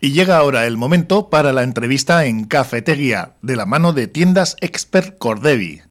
Y 0.00 0.12
llega 0.12 0.36
ahora 0.36 0.66
el 0.66 0.76
momento 0.76 1.28
para 1.28 1.52
la 1.52 1.64
entrevista 1.64 2.24
en 2.24 2.44
Cafetería, 2.44 3.32
de 3.42 3.56
la 3.56 3.66
mano 3.66 3.92
de 3.92 4.06
tiendas 4.06 4.54
Expert 4.60 5.18
Cordevi. 5.18 5.82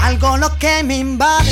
Algo 0.00 0.36
lo 0.36 0.56
que 0.60 0.84
me 0.84 0.98
invade, 0.98 1.45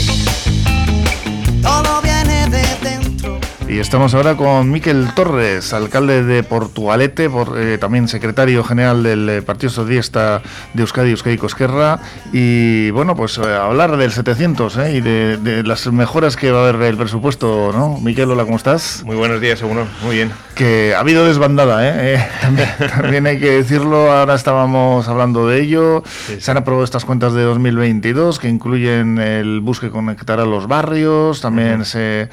Y 3.75 3.81
estamos 3.81 4.15
ahora 4.15 4.37
con 4.37 4.71
Miquel 4.71 5.09
Torres, 5.17 5.73
alcalde 5.73 6.23
de 6.23 6.45
Portugalete, 6.45 7.29
por, 7.29 7.59
eh, 7.59 7.77
también 7.77 8.07
secretario 8.07 8.63
general 8.63 9.03
del 9.03 9.29
eh, 9.29 9.43
Partido 9.43 9.69
Socialista 9.69 10.43
de 10.75 10.83
Euskadi, 10.83 11.11
Euskadi 11.11 11.37
Cosquerra. 11.37 11.99
Y 12.33 12.91
bueno, 12.91 13.17
pues 13.17 13.37
eh, 13.39 13.53
hablar 13.53 13.97
del 13.97 14.13
700 14.13 14.79
y 14.93 15.01
de, 15.01 15.39
de 15.39 15.65
las 15.65 15.89
mejoras 15.89 16.37
que 16.37 16.53
va 16.53 16.61
a 16.61 16.69
haber 16.69 16.83
el 16.83 16.97
presupuesto, 16.97 17.73
¿no? 17.73 17.99
Miquel, 18.01 18.31
hola, 18.31 18.45
¿cómo 18.45 18.59
estás? 18.59 19.03
Muy 19.05 19.17
buenos 19.17 19.41
días, 19.41 19.59
seguro. 19.59 19.89
Muy 20.05 20.15
bien. 20.15 20.31
Que 20.55 20.95
ha 20.95 21.01
habido 21.01 21.27
desbandada, 21.27 21.81
¿eh? 21.83 22.25
También, 22.43 22.69
también 22.95 23.27
hay 23.27 23.41
que 23.41 23.51
decirlo, 23.51 24.13
ahora 24.13 24.37
estábamos 24.37 25.09
hablando 25.09 25.49
de 25.49 25.61
ello. 25.61 26.05
Sí. 26.29 26.41
Se 26.41 26.53
han 26.53 26.59
aprobado 26.59 26.85
estas 26.85 27.05
cuentas 27.05 27.35
de 27.35 27.43
2022 27.43 28.39
que 28.39 28.49
incluyen 28.49 29.19
el 29.19 29.59
bus 29.59 29.81
que 29.81 29.91
conectará 29.91 30.45
los 30.45 30.69
barrios, 30.69 31.41
también 31.41 31.85
se 31.85 32.29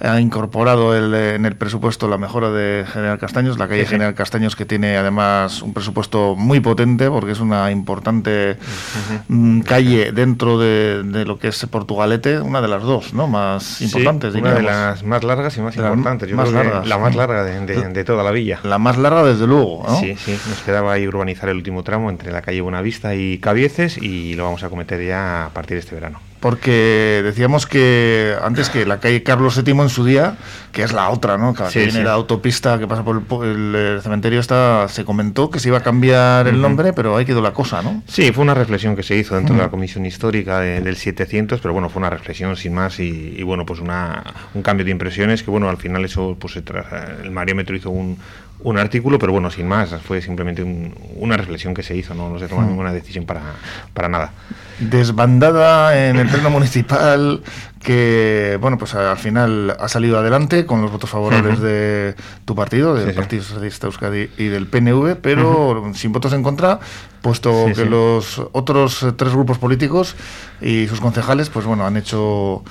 ha 0.00 0.20
incorporado 0.20 0.96
el, 0.96 1.14
eh, 1.14 1.34
en 1.36 1.46
el 1.46 1.56
presupuesto 1.56 2.08
la 2.08 2.18
mejora 2.18 2.50
de 2.50 2.84
General 2.92 3.18
Castaños, 3.18 3.58
la 3.58 3.68
calle 3.68 3.80
Sí, 3.82 3.86
sí. 3.86 3.90
General 3.92 4.14
Castaños 4.14 4.56
que 4.56 4.64
tiene 4.64 4.96
además 4.96 5.62
un 5.62 5.72
presupuesto 5.72 6.34
muy 6.36 6.60
potente 6.60 7.08
porque 7.10 7.32
es 7.32 7.40
una 7.40 7.70
importante 7.70 8.56
mm, 9.28 9.60
calle 9.60 10.12
dentro 10.12 10.58
de, 10.58 11.02
de 11.04 11.24
lo 11.24 11.38
que 11.38 11.48
es 11.48 11.66
Portugalete, 11.66 12.40
una 12.40 12.60
de 12.60 12.68
las 12.68 12.82
dos, 12.82 13.14
¿no? 13.14 13.26
Más 13.28 13.80
importantes, 13.82 14.32
Sí, 14.32 14.40
una 14.40 14.54
de 14.54 14.62
las 14.62 15.02
más 15.02 15.24
largas 15.24 15.56
y 15.56 15.60
más 15.60 15.76
las 15.76 15.86
importantes. 15.88 16.28
Yo 16.28 16.36
más 16.36 16.48
creo 16.48 16.62
que 16.62 16.68
largas. 16.68 16.86
la 16.88 16.98
más 16.98 17.14
larga 17.14 17.44
de, 17.44 17.60
de- 17.66 17.88
de 17.88 18.04
toda 18.04 18.22
la 18.22 18.30
villa. 18.30 18.60
La 18.62 18.78
más 18.78 18.96
larga 18.98 19.22
desde 19.24 19.46
luego, 19.46 19.84
¿no? 19.88 19.98
Sí, 20.00 20.16
sí, 20.16 20.38
nos 20.48 20.60
quedaba 20.62 20.92
ahí 20.92 21.06
urbanizar 21.06 21.48
el 21.48 21.56
último 21.56 21.82
tramo 21.82 22.10
entre 22.10 22.32
la 22.32 22.42
calle 22.42 22.60
Buenavista 22.60 23.14
y 23.14 23.38
Cabieces 23.38 23.98
y 23.98 24.34
lo 24.34 24.44
vamos 24.44 24.62
a 24.62 24.68
cometer 24.68 25.04
ya 25.06 25.46
a 25.46 25.48
partir 25.50 25.76
de 25.76 25.80
este 25.80 25.94
verano. 25.94 26.20
Porque 26.46 27.22
decíamos 27.24 27.66
que 27.66 28.36
antes 28.40 28.70
que 28.70 28.86
la 28.86 29.00
calle 29.00 29.24
Carlos 29.24 29.60
VII 29.64 29.80
en 29.80 29.88
su 29.88 30.04
día, 30.04 30.36
que 30.70 30.84
es 30.84 30.92
la 30.92 31.10
otra, 31.10 31.36
¿no? 31.38 31.54
Que 31.54 31.64
Sí, 31.70 31.80
viene 31.80 31.92
sí. 31.92 32.02
la 32.04 32.12
autopista 32.12 32.78
que 32.78 32.86
pasa 32.86 33.02
por 33.04 33.44
el, 33.44 33.74
eh, 33.76 33.98
cementerio, 34.00 34.38
está, 34.38 34.86
se 34.88 35.04
comentó 35.04 35.50
que 35.50 35.58
se 35.58 35.70
iba 35.70 35.78
a 35.78 35.82
cambiar 35.82 36.46
el 36.46 36.60
nombre, 36.60 36.92
pero 36.92 37.16
ahí 37.16 37.24
quedó 37.24 37.40
la 37.42 37.52
cosa, 37.52 37.82
¿no? 37.82 38.00
Sí, 38.06 38.30
fue 38.30 38.44
una 38.44 38.54
reflexión 38.54 38.94
que 38.94 39.02
se 39.02 39.16
hizo 39.16 39.34
dentro 39.34 39.56
de 39.56 39.60
la 39.62 39.70
comisión 39.70 40.06
histórica 40.06 40.60
de- 40.60 40.80
del 40.82 40.94
700, 40.96 41.58
pero 41.60 41.74
bueno, 41.74 41.88
fue 41.88 41.98
una 41.98 42.10
reflexión 42.10 42.54
sin 42.54 42.74
más 42.74 43.00
y, 43.00 43.34
y, 43.36 43.42
bueno, 43.42 43.66
pues 43.66 43.80
una, 43.80 44.22
un 44.54 44.62
cambio 44.62 44.84
de 44.84 44.92
impresiones 44.92 45.42
que 45.42 45.50
bueno, 45.50 45.68
al 45.68 45.78
final 45.78 46.04
eso, 46.04 46.36
pues 46.38 46.54
el 46.56 47.30
Mariómetro 47.32 47.74
hizo 47.74 47.90
un, 47.90 48.18
un 48.60 48.78
artículo, 48.78 49.18
pero 49.18 49.32
bueno, 49.32 49.50
sin 49.50 49.68
más, 49.68 49.90
fue 50.06 50.20
simplemente 50.22 50.62
un- 50.62 50.94
una 51.16 51.36
reflexión 51.36 51.74
que 51.74 51.82
se 51.82 51.94
hizo, 51.96 52.14
no, 52.14 52.30
no 52.30 52.38
se 52.38 52.48
tomó 52.48 52.62
Mm. 52.62 52.68
ninguna 52.68 52.92
decisión 52.92 53.24
para, 53.26 53.42
para 53.94 54.08
nada. 54.08 54.32
Desbandada 54.78 56.08
en 56.08 56.16
el 56.16 56.28
pleno 56.28 56.48
municipal 56.50 57.42
que, 57.82 58.58
bueno, 58.60 58.78
pues 58.78 58.94
al 58.94 59.16
final 59.18 59.76
ha 59.78 59.88
salido 59.88 60.18
adelante 60.18 60.64
con 60.66 60.80
los 60.82 60.90
votos 60.90 61.08
favorables 61.10 61.54
Ujú. 61.58 61.62
de 61.66 62.14
tu 62.44 62.54
partido, 62.54 62.94
del 62.94 63.04
Sí, 63.06 63.10
sí. 63.12 63.16
Partido 63.16 63.42
Socialista 63.44 63.86
Euskadi 63.86 64.30
y 64.38 64.46
del 64.46 64.66
PNV, 64.66 65.16
pero 65.16 65.90
sin 65.94 66.12
votos 66.12 66.32
en 66.32 66.42
contra, 66.42 66.80
puesto 67.22 67.66
Sí, 67.68 67.74
que 67.74 67.84
los 67.84 68.40
otros 68.52 69.06
tres 69.16 69.32
grupos 69.32 69.58
políticos 69.58 70.16
y 70.60 70.86
sus 70.88 71.00
concejales, 71.00 71.50
pues 71.50 71.66
bueno, 71.66 71.86
han 71.86 71.96
hecho 71.96 72.64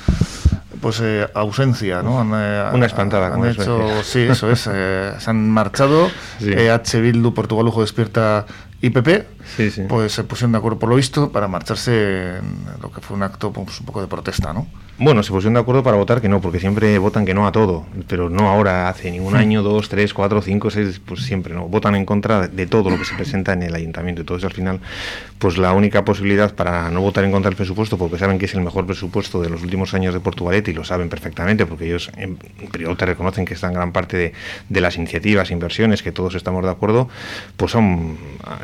pues 0.85 1.01
eh, 1.01 1.27
ausencia, 1.33 2.03
¿no? 2.03 2.19
Han, 2.19 2.29
eh, 2.35 2.69
Una 2.71 2.85
espantada, 2.85 3.25
Han 3.25 3.31
como 3.31 3.45
se 3.45 3.59
hecho, 3.59 4.03
sí, 4.03 4.19
eso 4.19 4.51
es, 4.51 4.69
eh, 4.71 5.13
se 5.17 5.29
han 5.31 5.49
marchado, 5.49 6.09
Sí. 6.39 6.51
EH 6.55 7.01
Bildu, 7.01 7.33
Portugalujo 7.33 7.81
Despierta 7.81 8.45
y 8.81 8.91
PP, 8.91 9.25
Sí, 9.55 9.69
sí. 9.71 9.83
pues 9.87 10.11
se 10.11 10.23
pusieron 10.23 10.51
de 10.53 10.57
acuerdo 10.57 10.79
por 10.79 10.89
lo 10.89 10.95
visto 10.95 11.31
para 11.31 11.47
marcharse 11.47 12.37
en 12.37 12.65
lo 12.81 12.91
que 12.91 13.01
fue 13.01 13.15
un 13.15 13.23
acto 13.23 13.51
pues, 13.51 13.79
un 13.79 13.85
poco 13.85 14.01
de 14.01 14.07
protesta, 14.07 14.53
¿no? 14.53 14.67
Bueno, 14.97 15.23
se 15.23 15.31
pusieron 15.33 15.55
de 15.55 15.59
acuerdo 15.59 15.83
para 15.83 15.97
votar 15.97 16.21
que 16.21 16.29
no, 16.29 16.39
porque 16.39 16.57
siempre 16.57 16.97
votan 16.99 17.25
que 17.25 17.33
no 17.33 17.45
a 17.45 17.51
todo, 17.51 17.85
pero 18.07 18.29
no 18.29 18.47
ahora, 18.47 18.87
hace 18.87 19.11
ningún 19.11 19.33
Hmm. 19.33 19.37
año, 19.37 19.61
dos, 19.61 19.89
tres, 19.89 20.13
cuatro, 20.13 20.41
cinco, 20.41 20.71
seis, 20.71 21.01
pues 21.05 21.19
siempre 21.21 21.53
no. 21.53 21.67
Votan 21.67 21.95
en 21.95 22.05
contra 22.05 22.47
de 22.47 22.65
todo 22.65 22.89
lo 22.89 22.97
que 22.97 23.03
se 23.03 23.13
presenta 23.13 23.51
en 23.51 23.63
el 23.63 23.75
ayuntamiento. 23.75 24.21
Entonces, 24.21 24.45
al 24.45 24.53
final, 24.53 24.79
pues 25.37 25.57
la 25.57 25.73
única 25.73 26.05
posibilidad 26.05 26.55
para 26.55 26.89
no 26.91 27.01
votar 27.01 27.25
en 27.25 27.31
contra 27.33 27.49
del 27.49 27.57
presupuesto, 27.57 27.97
porque 27.97 28.17
saben 28.17 28.39
que 28.39 28.45
es 28.45 28.53
el 28.53 28.61
mejor 28.61 28.85
presupuesto 28.85 29.41
de 29.41 29.49
los 29.49 29.63
últimos 29.63 29.93
años 29.93 30.13
de 30.13 30.21
Portugalete 30.21 30.71
y 30.71 30.73
lo 30.73 30.85
saben 30.85 31.09
perfectamente, 31.09 31.65
porque 31.65 31.87
ellos 31.87 32.09
en 32.15 32.37
privado 32.37 32.95
te 32.95 33.05
reconocen 33.05 33.43
que 33.43 33.53
están 33.55 33.73
gran 33.73 33.91
parte 33.91 34.15
de, 34.15 34.33
de 34.69 34.79
las 34.79 34.95
iniciativas, 34.95 35.51
inversiones, 35.51 36.03
que 36.03 36.13
todos 36.13 36.35
estamos 36.35 36.63
de 36.63 36.71
acuerdo, 36.71 37.09
pues 37.57 37.73
son, 37.73 38.17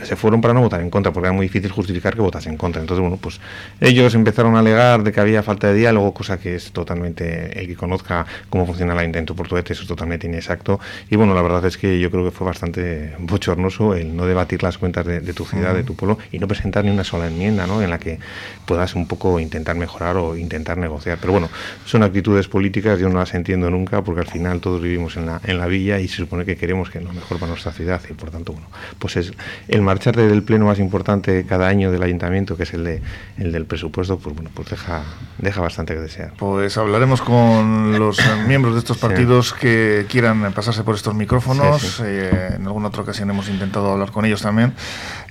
se 0.03 0.15
fueron 0.15 0.39
para 0.39 0.53
no 0.53 0.61
votar 0.61 0.70
en 0.79 0.89
contra, 0.89 1.11
porque 1.11 1.27
era 1.27 1.33
muy 1.33 1.47
difícil 1.47 1.71
justificar 1.71 2.15
que 2.15 2.21
votas 2.21 2.45
en 2.47 2.55
contra. 2.55 2.81
Entonces, 2.81 3.01
bueno, 3.01 3.17
pues 3.17 3.41
ellos 3.79 4.13
empezaron 4.15 4.55
a 4.55 4.59
alegar 4.59 5.03
de 5.03 5.11
que 5.11 5.19
había 5.19 5.43
falta 5.43 5.67
de 5.67 5.73
diálogo, 5.73 6.13
cosa 6.13 6.39
que 6.39 6.55
es 6.55 6.71
totalmente, 6.71 7.59
el 7.59 7.67
que 7.67 7.75
conozca 7.75 8.25
cómo 8.49 8.65
funciona 8.65 8.93
el 8.93 8.99
ayuntamiento 8.99 9.35
portugués, 9.35 9.65
eso 9.69 9.81
es 9.81 9.87
totalmente 9.87 10.27
inexacto. 10.27 10.79
Y 11.09 11.15
bueno, 11.15 11.33
la 11.33 11.41
verdad 11.41 11.65
es 11.65 11.77
que 11.77 11.99
yo 11.99 12.11
creo 12.11 12.23
que 12.23 12.31
fue 12.31 12.47
bastante 12.47 13.15
bochornoso 13.19 13.95
el 13.95 14.15
no 14.15 14.25
debatir 14.25 14.63
las 14.63 14.77
cuentas 14.77 15.05
de, 15.05 15.19
de 15.19 15.33
tu 15.33 15.45
ciudad, 15.45 15.73
de 15.73 15.83
tu 15.83 15.95
pueblo, 15.95 16.17
y 16.31 16.39
no 16.39 16.47
presentar 16.47 16.85
ni 16.85 16.91
una 16.91 17.03
sola 17.03 17.27
enmienda, 17.27 17.67
¿no? 17.67 17.81
En 17.81 17.89
la 17.89 17.99
que 17.99 18.19
puedas 18.65 18.95
un 18.95 19.07
poco 19.07 19.39
intentar 19.39 19.75
mejorar 19.75 20.17
o 20.17 20.37
intentar 20.37 20.77
negociar. 20.77 21.17
Pero 21.19 21.33
bueno, 21.33 21.49
son 21.85 22.03
actitudes 22.03 22.47
políticas, 22.47 22.99
yo 22.99 23.09
no 23.09 23.19
las 23.19 23.33
entiendo 23.33 23.69
nunca, 23.69 24.03
porque 24.03 24.21
al 24.21 24.27
final 24.27 24.61
todos 24.61 24.81
vivimos 24.81 25.17
en 25.17 25.25
la, 25.25 25.41
en 25.43 25.57
la 25.57 25.67
villa 25.67 25.99
y 25.99 26.07
se 26.07 26.17
supone 26.17 26.45
que 26.45 26.55
queremos 26.55 26.89
que 26.89 26.99
lo 27.01 27.13
mejor 27.13 27.39
para 27.39 27.49
nuestra 27.49 27.71
ciudad, 27.71 28.01
y 28.09 28.13
por 28.13 28.29
tanto, 28.29 28.53
bueno, 28.53 28.67
pues 28.99 29.17
es 29.17 29.33
el 29.67 29.81
marcharte 29.81 30.27
del 30.27 30.43
pleno 30.43 30.60
más 30.65 30.79
importante 30.79 31.45
cada 31.47 31.67
año 31.67 31.91
del 31.91 32.03
ayuntamiento, 32.03 32.57
que 32.57 32.63
es 32.63 32.73
el 32.73 32.83
de 32.83 33.01
el 33.37 33.51
del 33.51 33.65
presupuesto, 33.65 34.17
pues 34.19 34.35
bueno, 34.35 34.49
pues 34.53 34.69
deja, 34.69 35.01
deja 35.37 35.61
bastante 35.61 35.93
que 35.93 35.99
desear. 36.01 36.33
Pues 36.37 36.77
hablaremos 36.77 37.21
con 37.21 37.97
los 37.99 38.19
miembros 38.47 38.73
de 38.75 38.79
estos 38.79 38.97
Sí. 38.97 39.01
partidos 39.01 39.53
que 39.53 40.05
quieran 40.09 40.51
pasarse 40.53 40.83
por 40.83 40.95
estos 40.95 41.13
micrófonos. 41.15 41.81
Sí, 41.81 41.87
sí. 41.87 42.03
Eh, 42.05 42.53
en 42.55 42.67
alguna 42.67 42.87
otra 42.89 43.01
ocasión 43.03 43.29
hemos 43.29 43.49
intentado 43.49 43.91
hablar 43.91 44.11
con 44.11 44.25
ellos 44.25 44.41
también. 44.41 44.73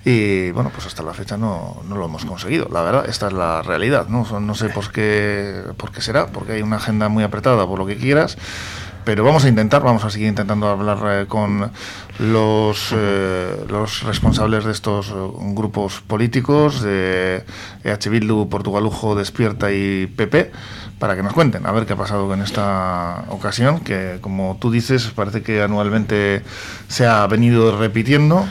Y 0.04 0.50
bueno, 0.52 0.70
pues 0.74 0.86
hasta 0.86 1.02
la 1.02 1.12
fecha 1.12 1.36
no, 1.36 1.82
no 1.88 1.96
lo 1.96 2.06
hemos 2.06 2.24
conseguido. 2.24 2.68
La 2.72 2.82
verdad, 2.82 3.06
esta 3.08 3.26
es 3.28 3.32
la 3.32 3.62
realidad. 3.62 4.08
No, 4.08 4.26
no 4.40 4.54
sé 4.54 4.70
por 4.70 4.90
qué, 4.90 5.62
por 5.76 5.92
qué 5.92 6.00
será, 6.00 6.26
porque 6.28 6.52
hay 6.52 6.62
una 6.62 6.76
agenda 6.76 7.08
muy 7.08 7.22
apretada 7.22 7.66
por 7.66 7.78
lo 7.78 7.86
que 7.86 7.96
quieras. 7.96 8.38
Pero 9.04 9.24
vamos 9.24 9.44
a 9.44 9.48
intentar, 9.48 9.82
vamos 9.82 10.04
a 10.04 10.10
seguir 10.10 10.28
intentando 10.28 10.68
hablar 10.68 10.98
eh, 11.04 11.26
con 11.26 11.70
los, 12.18 12.92
eh, 12.92 13.64
los 13.68 14.02
responsables 14.02 14.64
de 14.64 14.72
estos 14.72 15.08
eh, 15.08 15.12
grupos 15.54 16.00
políticos, 16.02 16.82
de 16.82 17.44
EH 17.82 18.10
Bildu, 18.10 18.48
Portugalujo, 18.48 19.14
Despierta 19.14 19.72
y 19.72 20.06
PP, 20.06 20.52
para 20.98 21.16
que 21.16 21.22
nos 21.22 21.32
cuenten 21.32 21.66
a 21.66 21.72
ver 21.72 21.86
qué 21.86 21.94
ha 21.94 21.96
pasado 21.96 22.32
en 22.34 22.42
esta 22.42 23.24
ocasión, 23.30 23.80
que 23.80 24.18
como 24.20 24.58
tú 24.60 24.70
dices, 24.70 25.10
parece 25.14 25.42
que 25.42 25.62
anualmente 25.62 26.42
se 26.88 27.06
ha 27.06 27.26
venido 27.26 27.78
repitiendo. 27.78 28.46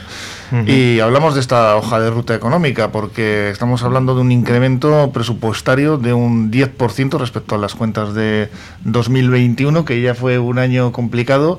Ujú. 0.52 0.64
Y 0.66 1.00
hablamos 1.00 1.34
de 1.34 1.40
esta 1.40 1.76
hoja 1.76 2.00
de 2.00 2.10
ruta 2.10 2.34
económica, 2.34 2.90
porque 2.90 3.50
estamos 3.50 3.82
hablando 3.82 4.14
de 4.14 4.20
un 4.20 4.32
incremento 4.32 5.10
presupuestario 5.12 5.96
de 5.96 6.12
un 6.12 6.50
10% 6.50 7.18
respecto 7.18 7.54
a 7.54 7.58
las 7.58 7.74
cuentas 7.74 8.14
de 8.14 8.50
2021, 8.84 9.84
que 9.84 10.00
ya 10.00 10.14
fue 10.14 10.38
un 10.38 10.58
año 10.58 10.92
complicado. 10.92 11.58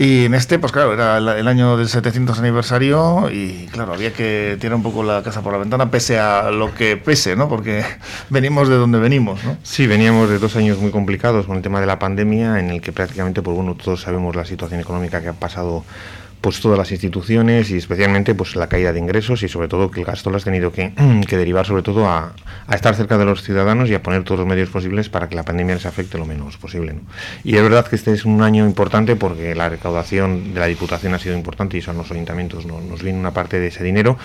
Y 0.00 0.24
en 0.24 0.32
este, 0.32 0.58
pues 0.58 0.72
claro, 0.72 0.94
era 0.94 1.18
el, 1.18 1.28
el 1.28 1.46
año 1.46 1.76
del 1.76 1.86
700 1.86 2.38
aniversario 2.38 3.30
y 3.30 3.68
claro, 3.70 3.92
había 3.92 4.14
que 4.14 4.56
tirar 4.58 4.74
un 4.74 4.82
poco 4.82 5.02
la 5.02 5.22
casa 5.22 5.42
por 5.42 5.52
la 5.52 5.58
ventana, 5.58 5.90
pese 5.90 6.18
a 6.18 6.50
lo 6.50 6.74
que 6.74 6.96
pese, 6.96 7.36
¿no? 7.36 7.50
Porque 7.50 7.84
venimos 8.30 8.70
de 8.70 8.76
donde 8.76 8.98
venimos, 8.98 9.44
¿no? 9.44 9.58
Sí, 9.62 9.86
veníamos 9.86 10.30
de 10.30 10.38
dos 10.38 10.56
años 10.56 10.78
muy 10.78 10.90
complicados 10.90 11.44
con 11.44 11.58
el 11.58 11.62
tema 11.62 11.82
de 11.82 11.86
la 11.86 11.98
pandemia, 11.98 12.60
en 12.60 12.70
el 12.70 12.80
que 12.80 12.92
prácticamente, 12.92 13.42
pues 13.42 13.54
bueno, 13.54 13.74
todos 13.74 14.00
sabemos 14.00 14.34
la 14.34 14.46
situación 14.46 14.80
económica 14.80 15.20
que 15.20 15.28
ha 15.28 15.34
pasado 15.34 15.84
pues 16.40 16.60
todas 16.60 16.78
las 16.78 16.90
instituciones 16.90 17.70
y 17.70 17.76
especialmente 17.76 18.34
pues 18.34 18.56
la 18.56 18.68
caída 18.68 18.92
de 18.92 18.98
ingresos 18.98 19.42
y 19.42 19.48
sobre 19.48 19.68
todo 19.68 19.90
que 19.90 20.00
el 20.00 20.06
gasto 20.06 20.30
lo 20.30 20.36
has 20.36 20.44
tenido 20.44 20.72
que, 20.72 20.92
que 21.26 21.36
derivar 21.36 21.66
sobre 21.66 21.82
todo 21.82 22.08
a, 22.08 22.32
a, 22.66 22.74
estar 22.74 22.94
cerca 22.94 23.18
de 23.18 23.24
los 23.24 23.42
ciudadanos 23.42 23.90
y 23.90 23.94
a 23.94 24.02
poner 24.02 24.24
todos 24.24 24.40
los 24.40 24.48
medios 24.48 24.70
posibles 24.70 25.08
para 25.08 25.28
que 25.28 25.34
la 25.34 25.42
pandemia 25.42 25.74
les 25.74 25.86
afecte 25.86 26.18
lo 26.18 26.26
menos 26.26 26.56
posible. 26.56 26.94
Y 27.44 27.56
es 27.56 27.62
verdad 27.62 27.86
que 27.86 27.96
este 27.96 28.12
es 28.12 28.24
un 28.24 28.42
año 28.42 28.66
importante 28.66 29.16
porque 29.16 29.54
la 29.54 29.68
recaudación 29.68 30.54
de 30.54 30.60
la 30.60 30.66
Diputación 30.66 31.14
ha 31.14 31.18
sido 31.18 31.36
importante 31.36 31.76
y 31.76 31.82
son 31.82 31.96
los 31.96 32.10
ayuntamientos 32.10 32.66
no, 32.66 32.80
nos 32.80 33.02
viene 33.02 33.18
una 33.18 33.32
parte 33.32 33.58
de 33.58 33.68
ese 33.68 33.84
dinero 33.84 34.16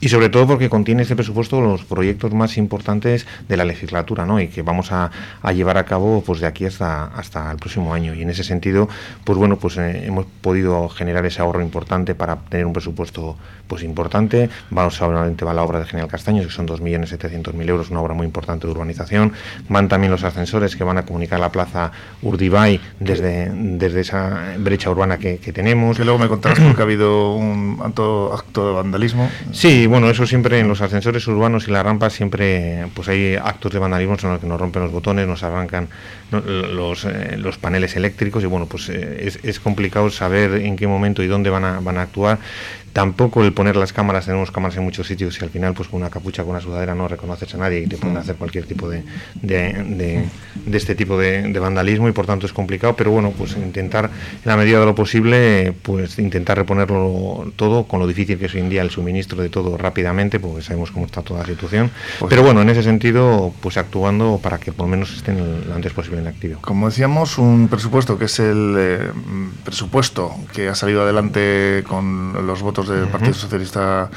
y 0.00 0.08
sobre 0.08 0.28
todo 0.28 0.46
porque 0.46 0.68
contiene 0.68 1.02
este 1.02 1.16
presupuesto 1.16 1.60
los 1.60 1.84
proyectos 1.84 2.32
más 2.32 2.56
importantes 2.56 3.26
de 3.48 3.56
la 3.56 3.64
legislatura 3.64 4.26
¿no? 4.26 4.40
y 4.40 4.48
que 4.48 4.62
vamos 4.62 4.92
a, 4.92 5.10
a, 5.42 5.52
llevar 5.52 5.78
a 5.78 5.84
cabo 5.84 6.22
pues 6.24 6.40
de 6.40 6.46
aquí 6.46 6.66
hasta, 6.66 7.06
hasta 7.06 7.50
el 7.50 7.58
próximo 7.58 7.94
año 7.94 8.14
y 8.14 8.22
en 8.22 8.30
ese 8.30 8.44
sentido 8.44 8.88
pues 9.24 9.38
bueno 9.38 9.56
pues 9.58 9.76
eh, 9.78 10.04
hemos 10.06 10.26
podido 10.40 10.88
generar 10.88 11.26
ese 11.26 11.42
ahorro 11.42 11.63
importante 11.64 12.14
para 12.14 12.36
tener 12.36 12.66
un 12.66 12.72
presupuesto 12.72 13.36
pues 13.66 13.82
importante. 13.82 14.48
Vamos, 14.70 15.00
obviamente 15.00 15.44
va 15.44 15.54
la 15.54 15.62
obra 15.62 15.80
de 15.80 15.86
General 15.86 16.08
Castaños, 16.08 16.46
que 16.46 16.52
son 16.52 16.68
2.700.000 16.68 17.68
euros, 17.68 17.90
una 17.90 18.00
obra 18.00 18.14
muy 18.14 18.26
importante 18.26 18.66
de 18.66 18.72
urbanización. 18.72 19.32
Van 19.68 19.88
también 19.88 20.10
los 20.10 20.22
ascensores 20.22 20.76
que 20.76 20.84
van 20.84 20.98
a 20.98 21.04
comunicar 21.04 21.40
la 21.40 21.50
plaza 21.50 21.90
Urdibay 22.22 22.80
desde, 23.00 23.50
desde 23.52 24.00
esa 24.00 24.54
brecha 24.58 24.90
urbana 24.90 25.18
que, 25.18 25.38
tenemos. 25.54 25.96
Que 25.96 26.04
luego 26.04 26.18
me 26.18 26.28
contarás 26.28 26.60
porque 26.60 26.82
ha 26.82 26.84
habido 26.84 27.34
un 27.34 27.80
acto, 27.84 28.32
acto 28.34 28.68
de 28.68 28.74
vandalismo. 28.74 29.30
Sí, 29.52 29.86
bueno, 29.86 30.10
eso 30.10 30.26
siempre 30.26 30.60
en 30.60 30.68
los 30.68 30.80
ascensores 30.80 31.26
urbanos 31.26 31.68
y 31.68 31.70
las 31.70 31.84
rampas 31.84 32.12
siempre 32.12 32.86
pues 32.94 33.08
hay 33.08 33.36
actos 33.36 33.72
de 33.72 33.78
vandalismo 33.78 34.16
en 34.22 34.30
los 34.30 34.40
que 34.40 34.46
nos 34.46 34.60
rompen 34.60 34.82
los 34.82 34.92
botones, 34.92 35.26
nos 35.26 35.42
arrancan 35.42 35.88
los, 36.30 37.04
eh, 37.04 37.36
los 37.38 37.58
paneles 37.58 37.96
eléctricos 37.96 38.42
y 38.42 38.46
bueno, 38.46 38.66
pues 38.66 38.88
eh, 38.88 39.26
es, 39.26 39.38
es, 39.42 39.60
complicado 39.60 40.10
saber 40.10 40.54
en 40.54 40.76
qué 40.76 40.86
momento 40.86 41.22
y 41.22 41.26
dónde 41.26 41.50
van 41.54 41.68
a, 41.70 41.74
van 41.80 42.00
a 42.00 42.06
actuar. 42.08 42.38
Tampoco 42.94 43.42
el 43.42 43.52
poner 43.52 43.74
las 43.74 43.92
cámaras, 43.92 44.26
tenemos 44.26 44.52
cámaras 44.52 44.76
en 44.76 44.84
muchos 44.84 45.08
sitios 45.08 45.36
y 45.40 45.44
al 45.44 45.50
final 45.50 45.74
pues 45.74 45.88
con 45.88 46.00
una 46.00 46.10
capucha, 46.10 46.44
con 46.44 46.52
una 46.52 46.60
sudadera 46.60 46.94
no 46.94 47.08
reconoces 47.08 47.52
a 47.52 47.58
nadie 47.58 47.80
y 47.80 47.86
te 47.88 47.96
pueden 47.96 48.16
hacer 48.16 48.36
cualquier 48.36 48.66
tipo 48.66 48.88
de, 48.88 49.02
de, 49.42 50.28
de, 50.64 50.76
este 50.78 50.94
tipo 50.94 51.18
de, 51.18 51.58
vandalismo 51.58 52.08
y 52.08 52.12
por 52.12 52.24
tanto 52.24 52.46
es 52.46 52.52
complicado, 52.52 52.94
pero 52.94 53.10
bueno, 53.10 53.32
pues 53.36 53.56
intentar 53.56 54.04
en 54.04 54.10
la 54.44 54.56
medida 54.56 54.78
de 54.78 54.86
lo 54.86 54.94
posible 54.94 55.74
pues 55.82 56.20
intentar 56.20 56.56
reponerlo 56.56 57.52
todo 57.56 57.82
con 57.82 57.98
lo 57.98 58.06
difícil 58.06 58.38
que 58.38 58.46
es 58.46 58.54
hoy 58.54 58.60
en 58.60 58.70
día 58.70 58.82
el 58.82 58.90
suministro 58.90 59.42
de 59.42 59.48
todo 59.48 59.76
rápidamente, 59.76 60.38
porque 60.38 60.62
sabemos 60.62 60.92
cómo 60.92 61.06
está 61.06 61.22
toda 61.22 61.40
la 61.40 61.46
situación, 61.46 61.90
pues 62.20 62.30
pero 62.30 62.44
bueno, 62.44 62.62
en 62.62 62.70
ese 62.70 62.84
sentido 62.84 63.52
pues 63.60 63.76
actuando 63.76 64.38
para 64.40 64.58
que 64.58 64.70
por 64.70 64.86
lo 64.86 64.90
menos 64.92 65.12
estén 65.12 65.66
lo 65.66 65.74
antes 65.74 65.92
posible 65.92 66.20
en 66.20 66.28
activo. 66.28 66.60
Como 66.60 66.88
decíamos, 66.88 67.38
un 67.38 67.66
presupuesto 67.66 68.16
que 68.16 68.26
es 68.26 68.38
el 68.38 68.74
eh, 68.78 69.10
presupuesto 69.64 70.32
que 70.52 70.68
ha 70.68 70.76
salido 70.76 71.02
adelante 71.02 71.82
con 71.88 72.46
los 72.46 72.62
votos 72.62 72.83
del 72.88 73.08
Partido 73.08 73.34
Socialista 73.34 74.08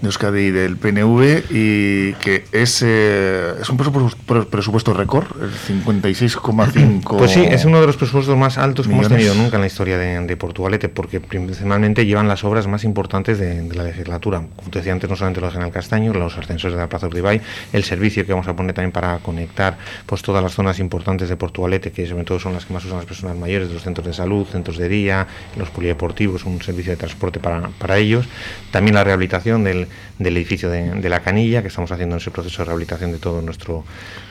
de 0.00 0.06
Euskadi 0.06 0.46
y 0.46 0.50
del 0.50 0.76
PNV 0.76 1.44
y 1.50 2.12
que 2.14 2.44
es, 2.52 2.82
eh, 2.82 3.54
es 3.60 3.68
un 3.68 3.76
presupuesto, 3.76 4.48
presupuesto 4.48 4.94
récord, 4.94 5.26
el 5.42 5.50
56,5 5.50 7.18
Pues 7.18 7.32
sí, 7.32 7.44
es 7.44 7.64
uno 7.64 7.80
de 7.80 7.86
los 7.86 7.96
presupuestos 7.96 8.36
más 8.36 8.56
altos 8.56 8.86
que 8.86 8.92
hemos 8.92 9.08
tenido 9.08 9.34
nunca 9.34 9.56
en 9.56 9.60
la 9.60 9.66
historia 9.66 9.98
de, 9.98 10.20
de, 10.20 10.36
Portugalete, 10.36 10.88
porque 10.88 11.20
principalmente 11.20 12.06
llevan 12.06 12.28
las 12.28 12.44
obras 12.44 12.66
más 12.66 12.84
importantes 12.84 13.38
de, 13.38 13.68
la 13.74 13.84
legislatura. 13.84 14.42
Como 14.56 14.70
te 14.70 14.78
decía 14.78 14.92
antes, 14.92 15.08
no 15.10 15.16
solamente 15.16 15.40
los 15.40 15.52
General 15.52 15.72
Castaño, 15.72 16.14
los 16.14 16.36
ascensores 16.36 16.76
de 16.76 16.80
la 16.80 16.88
Plaza 16.88 17.06
Urdibay, 17.06 17.40
el 17.72 17.84
servicio 17.84 18.24
que 18.24 18.32
vamos 18.32 18.48
a 18.48 18.56
poner 18.56 18.74
también 18.74 18.92
para 18.92 19.18
conectar 19.18 19.76
pues 20.06 20.22
todas 20.22 20.42
las 20.42 20.54
zonas 20.54 20.78
importantes 20.78 21.28
de 21.28 21.36
Portugalete, 21.36 21.92
que 21.92 22.06
sobre 22.06 22.24
todo 22.24 22.40
son 22.40 22.54
las 22.54 22.64
que 22.64 22.72
más 22.72 22.84
usan 22.84 22.98
las 22.98 23.06
personas 23.06 23.36
mayores, 23.36 23.68
de 23.68 23.74
los 23.74 23.82
centros 23.82 24.06
de 24.06 24.14
salud, 24.14 24.46
centros 24.46 24.78
de 24.78 24.88
día, 24.88 25.26
los 25.56 25.68
polideportivos, 25.70 26.44
un 26.44 26.62
servicio 26.62 26.92
de 26.92 26.96
transporte 26.96 27.38
para, 27.38 27.68
para 27.78 27.98
ellos. 27.98 28.26
También 28.70 28.94
la 28.94 29.04
rehabilitación 29.04 29.64
del 29.64 29.89
del 30.18 30.36
edificio 30.36 30.70
de, 30.70 31.08
la 31.08 31.20
Canilla, 31.20 31.62
que 31.62 31.68
estamos 31.68 31.90
haciendo 31.90 32.16
en 32.16 32.20
ese 32.20 32.30
proceso 32.30 32.62
de 32.62 32.66
rehabilitación 32.66 33.12
de 33.12 33.18
todo 33.18 33.42
nuestro 33.42 33.84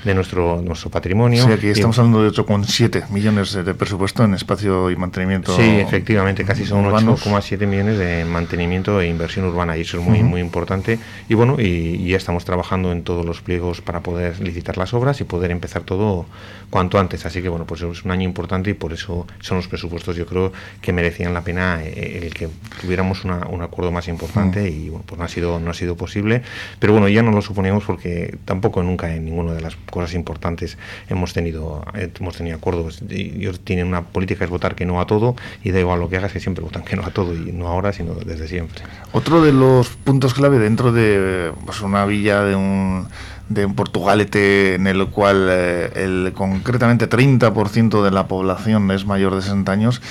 de 0.04 0.14
nuestro 0.14 0.62
nuestro 0.62 0.90
patrimonio. 0.90 1.46
Sí, 1.46 1.52
aquí 1.52 1.68
estamos 1.68 1.98
hablando 2.00 2.24
de 2.24 2.30
8,7 2.30 3.10
millones 3.10 3.54
de 3.54 3.74
presupuesto 3.74 4.24
en 4.24 4.34
espacio 4.34 4.92
y 4.92 4.96
mantenimiento. 4.96 5.56
Sí, 5.56 5.62
efectivamente, 5.62 6.46
casi 6.46 6.66
son 6.66 6.86
8,7 6.86 7.68
millones 7.68 7.98
de 7.98 8.26
mantenimiento 8.26 9.02
e 9.02 9.08
inversión 9.08 9.46
urbana 9.46 9.78
y 9.78 9.82
eso 9.82 10.00
es 10.00 10.04
muy 10.04 10.24
muy 10.24 10.42
importante. 10.42 11.00
Y 11.28 11.34
bueno, 11.34 11.58
y, 11.60 12.10
ya 12.10 12.18
estamos 12.18 12.46
trabajando 12.46 12.92
en 12.92 13.04
todos 13.04 13.26
los 13.26 13.42
pliegos 13.42 13.82
para 13.82 14.02
poder 14.02 14.40
licitar 14.40 14.78
las 14.78 14.94
obras 14.94 15.22
y 15.22 15.24
poder 15.24 15.52
empezar 15.52 15.84
todo 15.84 16.26
cuanto 16.70 17.00
antes. 17.00 17.26
Así 17.26 17.42
que 17.42 17.50
bueno, 17.50 17.66
pues 17.66 17.82
es 17.82 18.04
un 18.04 18.12
año 18.12 18.24
importante 18.24 18.70
y 18.70 18.74
por 18.74 18.94
eso 18.94 19.28
son 19.40 19.58
los 19.58 19.68
presupuestos 19.68 20.16
yo 20.16 20.26
creo 20.26 20.52
que 20.82 20.94
merecían 20.94 21.34
la 21.34 21.42
pena 21.42 21.82
eh, 21.84 22.22
el 22.24 22.34
que 22.34 22.50
tuviéramos 22.82 23.24
un 23.26 23.62
acuerdo 23.62 23.92
más 23.92 24.08
importante 24.08 24.70
y 24.70 24.90
bueno, 24.90 25.04
pues 25.06 25.20
no 25.20 25.26
ha 25.26 25.28
sido 25.28 25.49
no 25.58 25.72
ha 25.72 25.74
sido 25.74 25.96
posible, 25.96 26.44
pero 26.78 26.94
bueno, 26.94 27.08
ya 27.08 27.24
no 27.24 27.32
lo 27.32 27.42
suponíamos 27.42 27.86
porque 27.86 28.38
tampoco 28.46 28.84
nunca 28.84 29.16
en 29.16 29.26
ninguna 29.26 29.54
de 29.54 29.62
las 29.62 29.76
cosas 29.90 30.14
importantes 30.14 30.78
hemos 31.10 31.34
tenido 31.34 31.84
hemos 31.96 32.36
tenido 32.36 32.58
acuerdos. 32.58 33.02
Ellos 33.10 33.62
tienen 33.62 33.88
una 33.88 34.04
política 34.04 34.44
es 34.44 34.52
votar 34.52 34.76
que 34.76 34.86
no 34.86 35.02
a 35.02 35.08
todo 35.08 35.36
y 35.64 35.72
da 35.72 35.80
igual 35.80 36.00
lo 36.00 36.10
que 36.10 36.18
hagas 36.18 36.34
que 36.34 36.40
siempre 36.40 36.64
votan 36.64 36.84
que 36.84 36.96
no 36.96 37.06
a 37.06 37.12
todo 37.12 37.34
y 37.34 37.52
no 37.52 37.68
ahora 37.68 37.94
sino 37.94 38.14
desde 38.14 38.48
siempre. 38.48 38.84
Otro 39.12 39.42
de 39.42 39.54
los 39.54 39.90
puntos 39.90 40.34
clave 40.34 40.60
dentro 40.60 40.92
de 40.92 41.52
pues, 41.66 41.82
una 41.82 42.06
villa 42.06 42.44
de 42.44 42.56
un 42.56 43.08
de 43.50 43.66
un 43.66 43.74
Portugalete 43.74 44.76
en 44.76 44.86
el 44.86 45.08
cual 45.08 45.48
eh, 45.50 45.92
el 45.96 46.34
concretamente 46.34 47.10
30% 47.10 48.04
de 48.04 48.12
la 48.12 48.28
población 48.28 48.92
es 48.92 49.06
mayor 49.06 49.36
de 49.36 49.42
60 49.42 49.72
años 49.72 50.02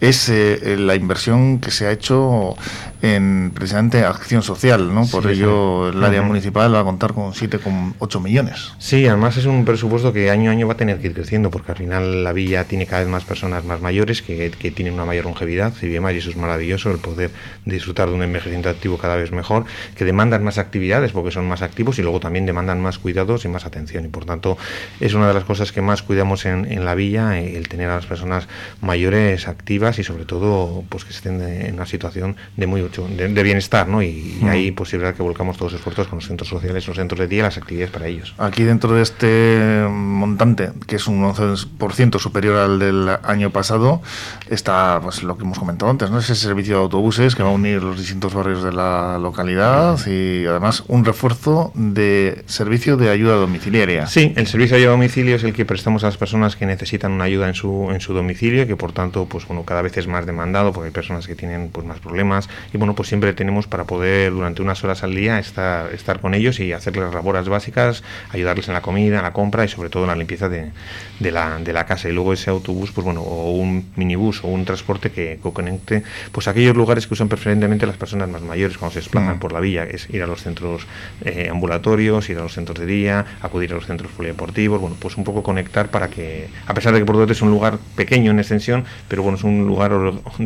es 0.00 0.28
eh, 0.28 0.76
la 0.78 0.94
inversión 0.94 1.58
que 1.58 1.70
se 1.70 1.86
ha 1.86 1.92
hecho 1.92 2.56
en 3.02 3.52
precisamente 3.54 4.04
acción 4.04 4.42
social, 4.42 4.94
¿no? 4.94 5.06
Por 5.06 5.30
ello 5.30 5.90
el 5.90 6.02
área 6.02 6.22
municipal 6.22 6.74
va 6.74 6.80
a 6.80 6.84
contar 6.84 7.12
con 7.12 7.32
7,8 7.32 8.22
millones. 8.22 8.72
Sí, 8.78 9.06
además 9.06 9.36
es 9.36 9.46
un 9.46 9.64
presupuesto 9.64 10.12
que 10.12 10.30
año 10.30 10.50
a 10.50 10.52
año 10.52 10.66
va 10.66 10.74
a 10.74 10.76
tener 10.76 10.98
que 10.98 11.08
ir 11.08 11.14
creciendo 11.14 11.50
porque 11.50 11.72
al 11.72 11.78
final 11.78 12.24
la 12.24 12.32
villa 12.32 12.64
tiene 12.64 12.86
cada 12.86 13.02
vez 13.02 13.10
más 13.10 13.24
personas 13.24 13.64
más 13.64 13.80
mayores 13.80 14.22
que, 14.22 14.50
que 14.50 14.70
tienen 14.70 14.94
una 14.94 15.04
mayor 15.04 15.26
longevidad 15.26 15.72
y 15.82 15.88
demás 15.88 16.14
y 16.14 16.18
eso 16.18 16.30
es 16.30 16.36
maravilloso 16.36 16.90
el 16.90 16.98
poder 16.98 17.30
disfrutar 17.64 18.08
de 18.08 18.14
un 18.14 18.22
envejecimiento 18.22 18.70
activo 18.70 18.98
cada 18.98 19.16
vez 19.16 19.30
mejor, 19.30 19.66
que 19.94 20.04
demandan 20.04 20.42
más 20.42 20.58
actividades 20.58 21.12
porque 21.12 21.30
son 21.30 21.46
más 21.46 21.62
activos 21.62 21.98
y 21.98 22.02
luego 22.02 22.20
también 22.20 22.46
demandan 22.46 22.80
más 22.80 22.98
cuidados 22.98 23.44
y 23.44 23.48
más 23.48 23.66
atención 23.66 24.04
y 24.04 24.08
por 24.08 24.24
tanto 24.24 24.56
es 25.00 25.14
una 25.14 25.28
de 25.28 25.34
las 25.34 25.44
cosas 25.44 25.72
que 25.72 25.82
más 25.82 26.02
cuidamos 26.02 26.46
en, 26.46 26.70
en 26.70 26.84
la 26.84 26.94
villa 26.94 27.38
el 27.38 27.68
tener 27.68 27.90
a 27.90 27.96
las 27.96 28.06
personas 28.06 28.48
mayores 28.80 29.48
activas 29.48 29.85
y 29.98 30.04
sobre 30.04 30.24
todo 30.24 30.84
pues 30.88 31.04
que 31.04 31.12
estén 31.12 31.40
en 31.40 31.74
una 31.74 31.86
situación 31.86 32.36
de 32.56 32.66
muy 32.66 32.82
de, 32.82 33.42
bienestar 33.42 33.88
¿no? 33.88 34.02
y, 34.02 34.38
mm. 34.40 34.48
ahí 34.48 34.70
posibilidad 34.72 35.14
que 35.14 35.22
volcamos 35.22 35.56
todos 35.56 35.72
los 35.72 35.80
esfuerzos 35.80 36.08
con 36.08 36.18
los 36.18 36.26
centros 36.26 36.48
sociales, 36.48 36.86
los 36.86 36.96
centros 36.96 37.20
de 37.20 37.28
día, 37.28 37.44
las 37.44 37.56
actividades 37.56 37.90
para 37.90 38.06
ellos. 38.06 38.34
Aquí 38.38 38.64
dentro 38.64 38.94
de 38.94 39.02
este 39.02 39.86
montante, 39.88 40.70
que 40.86 40.96
es 40.96 41.06
un 41.06 41.22
11% 41.22 42.18
superior 42.18 42.56
al 42.56 42.78
del 42.78 43.08
año 43.22 43.50
pasado, 43.50 44.02
está 44.50 44.98
pues 45.02 45.22
lo 45.22 45.36
que 45.36 45.44
hemos 45.44 45.58
comentado 45.58 45.90
antes, 45.90 46.10
¿no? 46.10 46.18
ese 46.18 46.34
servicio 46.34 46.76
de 46.76 46.82
autobuses 46.82 47.34
que 47.34 47.42
va 47.42 47.50
a 47.50 47.52
unir 47.52 47.82
los 47.82 47.98
distintos 47.98 48.34
barrios 48.34 48.62
de 48.62 48.72
la 48.72 49.18
localidad 49.18 49.98
y 50.06 50.46
además 50.46 50.84
un 50.88 51.04
refuerzo 51.04 51.72
de 51.74 52.44
servicio 52.46 52.96
de 52.96 53.10
ayuda 53.10 53.36
domiciliaria. 53.36 54.06
Sí, 54.06 54.32
el 54.36 54.46
servicio 54.46 54.76
de 54.76 54.82
ayuda 54.82 54.92
a 54.92 54.96
domicilio 54.96 55.36
es 55.36 55.44
el 55.44 55.52
que 55.52 55.64
prestamos 55.64 56.04
a 56.04 56.06
las 56.06 56.16
personas 56.16 56.56
que 56.56 56.66
necesitan 56.66 57.12
una 57.12 57.24
ayuda 57.24 57.48
en 57.48 57.54
su, 57.54 57.90
en 57.90 58.00
su 58.00 58.12
domicilio, 58.14 58.66
que 58.66 58.76
por 58.76 58.92
tanto, 58.92 59.26
pues 59.26 59.46
bueno, 59.46 59.64
cada 59.64 59.75
cada 59.76 59.82
vez 59.82 59.98
es 59.98 60.06
más 60.06 60.24
demandado 60.24 60.72
porque 60.72 60.86
hay 60.86 60.90
personas 60.90 61.26
que 61.26 61.34
tienen 61.34 61.68
pues 61.68 61.86
más 61.86 61.98
problemas 61.98 62.48
y 62.72 62.78
bueno 62.78 62.94
pues 62.94 63.08
siempre 63.08 63.34
tenemos 63.34 63.66
para 63.66 63.84
poder 63.84 64.32
durante 64.32 64.62
unas 64.62 64.82
horas 64.82 65.02
al 65.02 65.14
día 65.14 65.38
estar 65.38 65.92
estar 65.92 66.18
con 66.18 66.32
ellos 66.32 66.60
y 66.60 66.72
hacerles 66.72 67.04
las 67.04 67.14
labores 67.14 67.46
básicas 67.46 68.02
ayudarles 68.30 68.68
en 68.68 68.72
la 68.72 68.80
comida 68.80 69.18
en 69.18 69.22
la 69.22 69.34
compra 69.34 69.66
y 69.66 69.68
sobre 69.68 69.90
todo 69.90 70.04
en 70.04 70.08
la 70.08 70.16
limpieza 70.16 70.48
de, 70.48 70.70
de, 71.20 71.30
la, 71.30 71.58
de 71.58 71.74
la 71.74 71.84
casa 71.84 72.08
y 72.08 72.12
luego 72.12 72.32
ese 72.32 72.48
autobús 72.48 72.90
pues 72.90 73.04
bueno 73.04 73.20
o 73.20 73.50
un 73.50 73.90
minibús 73.96 74.42
o 74.44 74.48
un 74.48 74.64
transporte 74.64 75.10
que, 75.10 75.38
conecte 75.52 76.02
pues 76.32 76.48
aquellos 76.48 76.74
lugares 76.74 77.06
que 77.06 77.12
usan 77.12 77.28
preferentemente 77.28 77.86
las 77.86 77.98
personas 77.98 78.30
más 78.30 78.40
mayores 78.40 78.78
cuando 78.78 78.94
se 78.94 79.00
desplazan 79.00 79.36
mm. 79.36 79.40
por 79.40 79.52
la 79.52 79.60
villa 79.60 79.84
es 79.84 80.08
ir 80.08 80.22
a 80.22 80.26
los 80.26 80.42
centros 80.42 80.86
eh, 81.22 81.48
ambulatorios 81.50 82.30
ir 82.30 82.38
a 82.38 82.42
los 82.42 82.54
centros 82.54 82.78
de 82.78 82.86
día 82.86 83.26
acudir 83.42 83.72
a 83.72 83.74
los 83.74 83.84
centros 83.84 84.10
polideportivos 84.12 84.80
bueno 84.80 84.96
pues 84.98 85.18
un 85.18 85.24
poco 85.24 85.42
conectar 85.42 85.90
para 85.90 86.08
que 86.08 86.48
a 86.66 86.72
pesar 86.72 86.94
de 86.94 87.00
que 87.00 87.04
por 87.04 87.30
es 87.30 87.42
un 87.42 87.50
lugar 87.50 87.78
pequeño 87.94 88.30
en 88.30 88.38
extensión 88.38 88.84
pero 89.08 89.22
bueno 89.22 89.36
es 89.36 89.44
un 89.44 89.65
lugar 89.66 89.92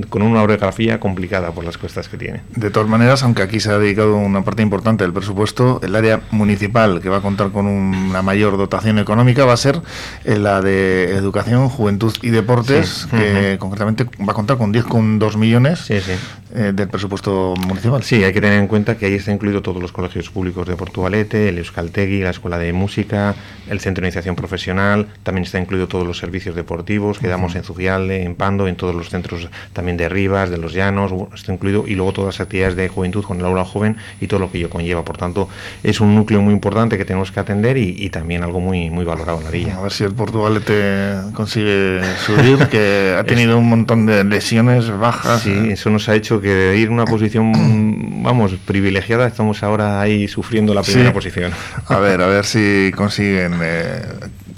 con 0.08 0.22
una 0.22 0.42
orografía 0.42 1.00
complicada 1.00 1.52
por 1.52 1.64
las 1.64 1.78
cuestas 1.78 2.08
que 2.08 2.16
tiene. 2.16 2.42
De 2.56 2.70
todas 2.70 2.88
maneras, 2.88 3.22
aunque 3.22 3.42
aquí 3.42 3.60
se 3.60 3.70
ha 3.70 3.78
dedicado 3.78 4.16
una 4.16 4.42
parte 4.42 4.62
importante 4.62 5.04
del 5.04 5.12
presupuesto, 5.12 5.80
el 5.82 5.94
área 5.96 6.20
municipal 6.30 7.00
que 7.00 7.08
va 7.08 7.18
a 7.18 7.20
contar 7.20 7.50
con 7.50 7.66
una 7.66 8.22
mayor 8.22 8.56
dotación 8.56 8.98
económica 8.98 9.44
va 9.44 9.54
a 9.54 9.56
ser 9.56 9.80
la 10.24 10.60
de 10.60 11.14
educación, 11.16 11.68
juventud 11.68 12.14
y 12.22 12.30
deportes, 12.30 13.06
que 13.10 13.56
concretamente 13.58 14.04
va 14.04 14.32
a 14.32 14.34
contar 14.34 14.56
con 14.56 14.72
10,2 14.72 15.36
millones. 15.36 15.80
Sí, 15.80 16.00
sí. 16.00 16.12
Eh, 16.52 16.72
del 16.74 16.88
presupuesto 16.88 17.54
municipal. 17.64 18.02
Sí, 18.02 18.24
hay 18.24 18.32
que 18.32 18.40
tener 18.40 18.58
en 18.58 18.66
cuenta 18.66 18.96
que 18.96 19.06
ahí 19.06 19.14
está 19.14 19.30
incluido 19.30 19.62
todos 19.62 19.80
los 19.80 19.92
colegios 19.92 20.30
públicos 20.30 20.66
de 20.66 20.74
Portugalete, 20.74 21.48
el 21.48 21.58
Euskaltegui, 21.58 22.22
la 22.22 22.30
Escuela 22.30 22.58
de 22.58 22.72
Música, 22.72 23.36
el 23.68 23.78
Centro 23.78 24.02
de 24.02 24.08
Iniciación 24.08 24.34
Profesional, 24.34 25.06
también 25.22 25.44
está 25.44 25.60
incluido 25.60 25.86
todos 25.86 26.04
los 26.04 26.18
servicios 26.18 26.56
deportivos 26.56 27.20
que 27.20 27.28
damos 27.28 27.54
en 27.54 27.62
Zubialde, 27.62 28.24
en 28.24 28.34
Pando, 28.34 28.66
en 28.66 28.74
todos 28.74 28.96
los 28.96 29.10
centros 29.10 29.48
también 29.72 29.96
de 29.96 30.08
Rivas, 30.08 30.50
de 30.50 30.58
los 30.58 30.72
Llanos, 30.72 31.12
está 31.32 31.52
incluido, 31.52 31.84
y 31.86 31.94
luego 31.94 32.12
todas 32.12 32.34
las 32.34 32.40
actividades 32.40 32.74
de 32.74 32.88
juventud 32.88 33.22
con 33.22 33.38
el 33.38 33.46
aula 33.46 33.64
joven 33.64 33.96
y 34.20 34.26
todo 34.26 34.40
lo 34.40 34.50
que 34.50 34.58
ello 34.58 34.70
conlleva. 34.70 35.04
Por 35.04 35.18
tanto, 35.18 35.48
es 35.84 36.00
un 36.00 36.16
núcleo 36.16 36.42
muy 36.42 36.52
importante 36.52 36.98
que 36.98 37.04
tenemos 37.04 37.30
que 37.30 37.38
atender 37.38 37.76
y, 37.76 38.10
también 38.10 38.42
algo 38.42 38.58
muy, 38.58 38.90
muy 38.90 39.04
valorado 39.04 39.38
en 39.38 39.44
la 39.44 39.50
villa. 39.50 39.76
A 39.76 39.82
ver 39.82 39.92
si 39.92 40.02
el 40.02 40.12
Portugalete 40.14 41.14
consigue 41.32 42.00
subir, 42.26 42.66
que 42.66 43.14
ha 43.16 43.22
tenido 43.22 43.56
un 43.56 43.68
montón 43.68 44.04
de 44.06 44.24
lesiones 44.24 44.90
bajas. 44.90 45.42
Sí, 45.42 45.70
eso 45.70 45.90
nos 45.90 46.08
ha 46.08 46.16
hecho 46.16 46.39
que 46.40 46.48
de 46.48 46.78
ir 46.78 46.90
una 46.90 47.04
posición, 47.04 47.52
vamos, 48.22 48.52
privilegiada, 48.64 49.26
estamos 49.26 49.62
ahora 49.62 50.00
ahí 50.00 50.28
sufriendo 50.28 50.74
la 50.74 50.82
primera 50.82 51.12
posición. 51.12 51.52
A 51.86 51.98
ver, 51.98 52.20
a 52.22 52.26
ver 52.26 52.44
si 52.44 52.92
consiguen 52.94 53.54
eh, 53.62 54.02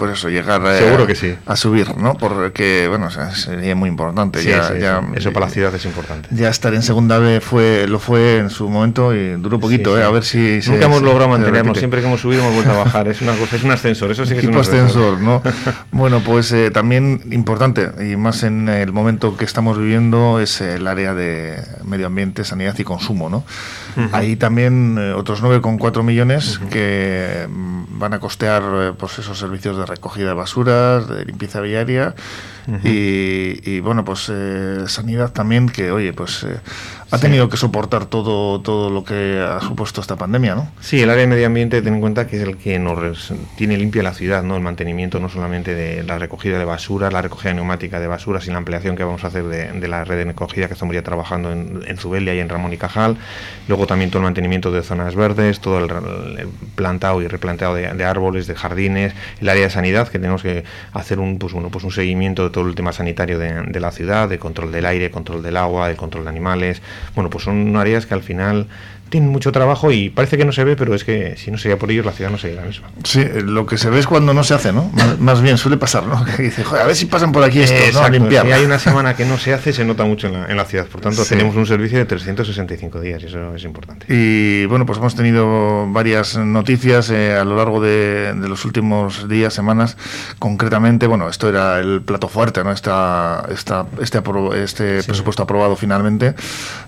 pues 0.03 0.17
eso, 0.19 0.29
llegar 0.29 0.61
eh, 0.65 0.79
Seguro 0.79 1.07
que 1.07 1.15
sí. 1.15 1.33
a 1.45 1.55
subir, 1.55 1.95
¿no? 1.95 2.15
Porque, 2.15 2.87
bueno, 2.89 3.05
o 3.05 3.09
sea, 3.09 3.33
sería 3.33 3.73
muy 3.73 3.87
importante. 3.87 4.41
Sí, 4.41 4.49
ya, 4.49 4.67
sí, 4.67 4.79
ya-. 4.81 5.01
Eso 5.15 5.31
para 5.31 5.45
la 5.45 5.51
ciudad 5.51 5.73
es 5.73 5.85
importante. 5.85 6.27
Ya 6.31 6.49
estar 6.49 6.73
en 6.73 6.81
segunda 6.81 7.19
B 7.19 7.39
fue, 7.39 7.85
lo 7.87 7.99
fue 7.99 8.39
en 8.39 8.49
su 8.49 8.67
momento 8.69 9.15
y 9.15 9.31
duró 9.35 9.61
poquito, 9.61 9.97
¿eh? 9.97 10.03
A 10.03 10.09
ver 10.09 10.25
si... 10.25 10.61
se- 10.61 10.71
Nunca 10.71 10.85
hemos 10.87 10.99
se- 10.99 11.05
logrado 11.05 11.29
mantenernos. 11.29 11.77
Siempre 11.77 12.01
que 12.01 12.07
hemos 12.07 12.19
subido 12.19 12.41
hemos 12.41 12.53
vuelto 12.55 12.71
a 12.71 12.83
bajar. 12.83 13.07
Es 13.07 13.21
una 13.21 13.33
cosa, 13.37 13.55
es 13.55 13.63
un 13.63 13.71
ascensor. 13.71 14.11
Eso 14.11 14.25
sí 14.25 14.33
que 14.33 14.41
es 14.41 14.45
un 14.47 14.57
ascensor. 14.57 15.15
ascensor, 15.15 15.21
¿no? 15.21 15.41
bueno, 15.91 16.21
pues 16.25 16.51
eh, 16.51 16.69
también 16.69 17.21
importante, 17.31 17.89
y 18.11 18.17
más 18.17 18.43
en 18.43 18.67
el 18.67 18.91
momento 18.91 19.37
que 19.37 19.45
estamos 19.45 19.77
viviendo, 19.77 20.41
es 20.41 20.59
el 20.59 20.85
área 20.87 21.13
de 21.13 21.63
medio 21.85 22.07
ambiente, 22.07 22.43
sanidad 22.43 22.75
y 22.77 22.83
consumo, 22.83 23.29
¿no? 23.29 23.45
Ahí 24.11 24.35
también 24.35 24.97
eh, 24.99 25.13
otros 25.13 25.43
9,4 25.43 26.03
millones 26.03 26.59
que 26.71 27.47
mm, 27.49 27.99
van 27.99 28.13
a 28.13 28.19
costear 28.19 28.63
eh, 28.75 28.93
pues 28.97 29.19
esos 29.19 29.37
servicios 29.37 29.77
de 29.77 29.85
recogida 29.85 30.29
de 30.29 30.33
basuras, 30.33 31.07
de 31.07 31.25
limpieza 31.25 31.61
viaria 31.61 32.15
y, 32.83 33.59
y, 33.69 33.81
bueno, 33.81 34.05
pues 34.05 34.31
eh, 34.33 34.85
sanidad 34.87 35.33
también 35.33 35.67
que, 35.67 35.91
oye, 35.91 36.13
pues 36.13 36.45
ha 37.13 37.19
tenido 37.19 37.47
que 37.47 37.57
soportar 37.57 38.07
todo, 38.07 38.59
todo 38.61 38.89
lo 38.89 39.03
que 39.03 39.39
ha 39.39 39.61
supuesto 39.61 40.01
esta 40.01 40.15
pandemia, 40.15 40.55
¿no? 40.55 40.71
Sí, 40.81 40.99
el 40.99 41.11
área 41.11 41.21
de 41.21 41.27
medio 41.27 41.45
ambiente, 41.45 41.81
ten 41.83 41.93
en 41.93 42.01
cuenta 42.01 42.25
que 42.25 42.37
es 42.37 42.41
el 42.41 42.57
que 42.57 42.79
nos 42.79 43.31
tiene 43.55 43.77
limpia 43.77 44.01
la 44.01 44.15
ciudad, 44.15 44.41
¿no? 44.41 44.55
El 44.55 44.61
mantenimiento 44.61 45.19
no 45.19 45.29
solamente 45.29 45.75
de 45.75 46.01
la 46.01 46.17
recogida 46.17 46.57
de 46.57 46.65
basura, 46.65 47.11
la 47.11 47.21
recogida 47.21 47.53
neumática 47.53 47.99
de 47.99 48.07
basuras 48.07 48.47
y 48.47 48.51
la 48.51 48.57
ampliación 48.57 48.95
que 48.95 49.03
vamos 49.03 49.23
a 49.23 49.27
hacer 49.27 49.43
de, 49.43 49.71
de 49.71 49.87
la 49.87 50.03
red 50.03 50.17
de 50.17 50.23
recogida 50.25 50.67
que 50.67 50.73
estamos 50.73 50.95
ya 50.95 51.03
trabajando 51.03 51.51
en, 51.51 51.83
en 51.85 51.97
Zubelia 51.97 52.33
y 52.33 52.39
en 52.39 52.49
Ramón 52.49 52.73
y 52.73 52.77
Cajal. 52.77 53.17
Luego 53.67 53.85
también 53.85 54.09
todo 54.09 54.19
el 54.19 54.23
mantenimiento 54.23 54.71
de 54.71 54.81
zonas 54.81 55.15
verdes, 55.15 55.59
todo 55.59 55.77
el, 55.77 55.91
el 56.39 56.47
plantado 56.75 57.21
y 57.21 57.27
replanteado 57.27 57.75
de, 57.75 57.93
de 57.93 58.05
árboles, 58.05 58.47
de 58.47 58.55
jardines, 58.55 59.13
el 59.39 59.49
área 59.49 59.65
de 59.65 59.69
sanidad, 59.69 60.07
que 60.07 60.17
tenemos 60.17 60.41
que 60.41 60.63
hacer 60.93 61.19
un, 61.19 61.37
pues, 61.37 61.53
bueno, 61.53 61.69
pues 61.69 61.83
un 61.83 61.91
seguimiento 61.91 62.43
de 62.45 62.49
todo 62.49 62.67
el 62.67 62.73
tema 62.73 62.91
sanitario 62.91 63.37
de, 63.37 63.61
de 63.61 63.79
la 63.79 63.91
ciudad, 63.91 64.27
de 64.29 64.39
control 64.39 64.71
del 64.71 64.87
aire, 64.87 65.11
control 65.11 65.43
del 65.43 65.57
agua, 65.57 65.87
de 65.87 65.95
control 65.95 66.23
de 66.23 66.29
animales. 66.31 66.81
Bueno, 67.15 67.29
pues 67.29 67.43
son 67.43 67.75
áreas 67.77 68.05
que 68.05 68.13
al 68.13 68.23
final 68.23 68.67
tienen 69.09 69.29
mucho 69.29 69.51
trabajo 69.51 69.91
y 69.91 70.09
parece 70.09 70.37
que 70.37 70.45
no 70.45 70.51
se 70.51 70.63
ve, 70.63 70.75
pero 70.75 70.95
es 70.95 71.03
que 71.03 71.35
si 71.37 71.51
no 71.51 71.59
sería 71.59 71.77
por 71.77 71.91
ellos 71.91 72.03
la 72.03 72.13
ciudad 72.13 72.31
no 72.31 72.39
sería 72.39 72.61
la 72.61 72.65
misma. 72.67 72.87
Sí, 73.03 73.19
eh, 73.21 73.43
lo 73.45 73.67
que 73.67 73.77
se 73.77 73.91
ve 73.91 73.99
es 73.99 74.07
cuando 74.07 74.33
no 74.33 74.43
se 74.43 74.55
hace, 74.55 74.73
¿no? 74.73 74.89
Más, 74.91 75.19
más 75.19 75.41
bien 75.43 75.59
suele 75.59 75.77
pasar, 75.77 76.07
¿no? 76.07 76.25
Que 76.35 76.41
dice, 76.41 76.63
joder, 76.63 76.81
a 76.81 76.87
ver 76.87 76.95
si 76.95 77.05
pasan 77.05 77.31
por 77.31 77.43
aquí 77.43 77.61
estos, 77.61 77.77
¿no? 77.77 77.83
A 77.83 77.87
Exacto, 77.89 78.11
limpiar. 78.13 78.47
si 78.47 78.51
hay 78.53 78.65
una 78.65 78.79
semana 78.79 79.15
que 79.15 79.23
no 79.25 79.37
se 79.37 79.53
hace, 79.53 79.71
se 79.71 79.85
nota 79.85 80.03
mucho 80.03 80.25
en 80.27 80.33
la, 80.33 80.45
en 80.47 80.57
la 80.57 80.65
ciudad. 80.65 80.87
Por 80.87 81.01
tanto, 81.01 81.23
Sí. 81.23 81.29
tenemos 81.29 81.55
un 81.55 81.67
servicio 81.67 81.99
de 81.99 82.05
365 82.05 82.99
días 83.01 83.21
y 83.21 83.27
eso 83.27 83.53
es 83.53 83.63
importante. 83.65 84.07
Y 84.09 84.65
bueno, 84.65 84.87
pues 84.87 84.97
hemos 84.97 85.15
tenido 85.15 85.85
varias 85.91 86.35
noticias 86.35 87.11
eh, 87.11 87.35
a 87.35 87.43
lo 87.45 87.55
largo 87.55 87.81
de, 87.81 88.33
de 88.33 88.49
los 88.49 88.65
últimos 88.65 89.29
días, 89.29 89.53
semanas. 89.53 89.95
Concretamente, 90.39 91.05
bueno, 91.05 91.29
esto 91.29 91.47
era 91.49 91.79
el 91.79 92.01
plato 92.01 92.27
fuerte, 92.29 92.63
¿no? 92.63 92.71
Esta, 92.71 93.45
esta, 93.51 93.85
este 94.01 94.23
este 94.63 95.03
presupuesto 95.03 95.43
aprobado 95.43 95.75
finalmente. 95.75 96.33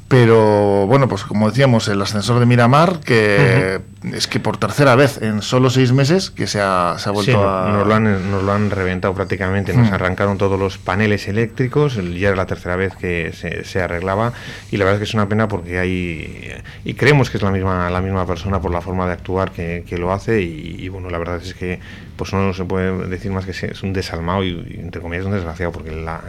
Pero 0.07 0.85
bueno, 0.87 1.07
pues 1.07 1.23
como 1.23 1.49
decíamos, 1.49 1.87
el 1.87 2.01
ascensor 2.01 2.39
de 2.39 2.45
Miramar, 2.45 2.99
que 2.99 3.81
es 4.13 4.27
que 4.27 4.39
por 4.39 4.57
tercera 4.57 4.95
vez 4.95 5.21
en 5.21 5.41
solo 5.41 5.69
seis 5.69 5.91
meses 5.91 6.29
que 6.29 6.47
se 6.47 6.59
ha, 6.61 6.95
se 6.99 7.09
ha 7.09 7.11
vuelto 7.11 7.31
Sí, 7.31 7.37
a. 7.39 7.71
nos, 7.71 7.87
lo 7.87 7.95
han, 7.95 8.31
nos 8.31 8.43
lo 8.43 8.51
han 8.51 8.69
reventado 8.69 9.13
prácticamente, 9.13 9.73
nos 9.73 9.89
Mm. 9.89 9.93
arrancaron 9.93 10.37
todos 10.37 10.59
los 10.59 10.77
paneles 10.77 11.27
eléctricos, 11.27 11.97
el- 11.97 12.17
ya 12.17 12.27
era 12.29 12.37
la 12.37 12.45
tercera 12.45 12.75
vez 12.75 12.95
que 12.95 13.31
se, 13.33 13.63
se 13.63 13.81
arreglaba 13.81 14.33
y 14.71 14.77
la 14.77 14.85
verdad 14.85 15.01
es 15.01 15.05
que 15.07 15.09
es 15.09 15.13
una 15.13 15.27
pena 15.29 15.47
porque 15.47 15.79
hay, 15.79 16.53
y 16.83 16.93
creemos 16.95 17.29
que 17.29 17.37
es 17.37 17.43
la 17.43 17.51
misma, 17.51 17.89
la 17.89 18.01
misma 18.01 18.25
persona 18.27 18.59
por 18.61 18.71
la 18.71 18.81
forma 18.81 19.05
de 19.07 19.13
actuar 19.13 19.51
que, 19.51 19.83
que 19.87 19.97
lo 19.97 20.11
hace 20.11 20.41
y, 20.41 20.75
y, 20.79 20.89
bueno, 20.89 21.09
la 21.09 21.17
verdad 21.17 21.41
es 21.41 21.53
que 21.53 21.79
pues 22.15 22.31
no 22.31 22.53
se 22.53 22.63
puede 22.63 23.07
decir 23.07 23.29
más 23.31 23.45
que 23.45 23.51
es 23.51 23.83
un 23.83 23.91
desalmado 23.91 24.41
y, 24.43 24.49
y, 24.49 24.79
entre 24.79 25.01
comillas 25.01 25.25
un 25.25 25.33
desgraciado 25.33 25.71
porque 25.73 25.91
la- 25.91 26.21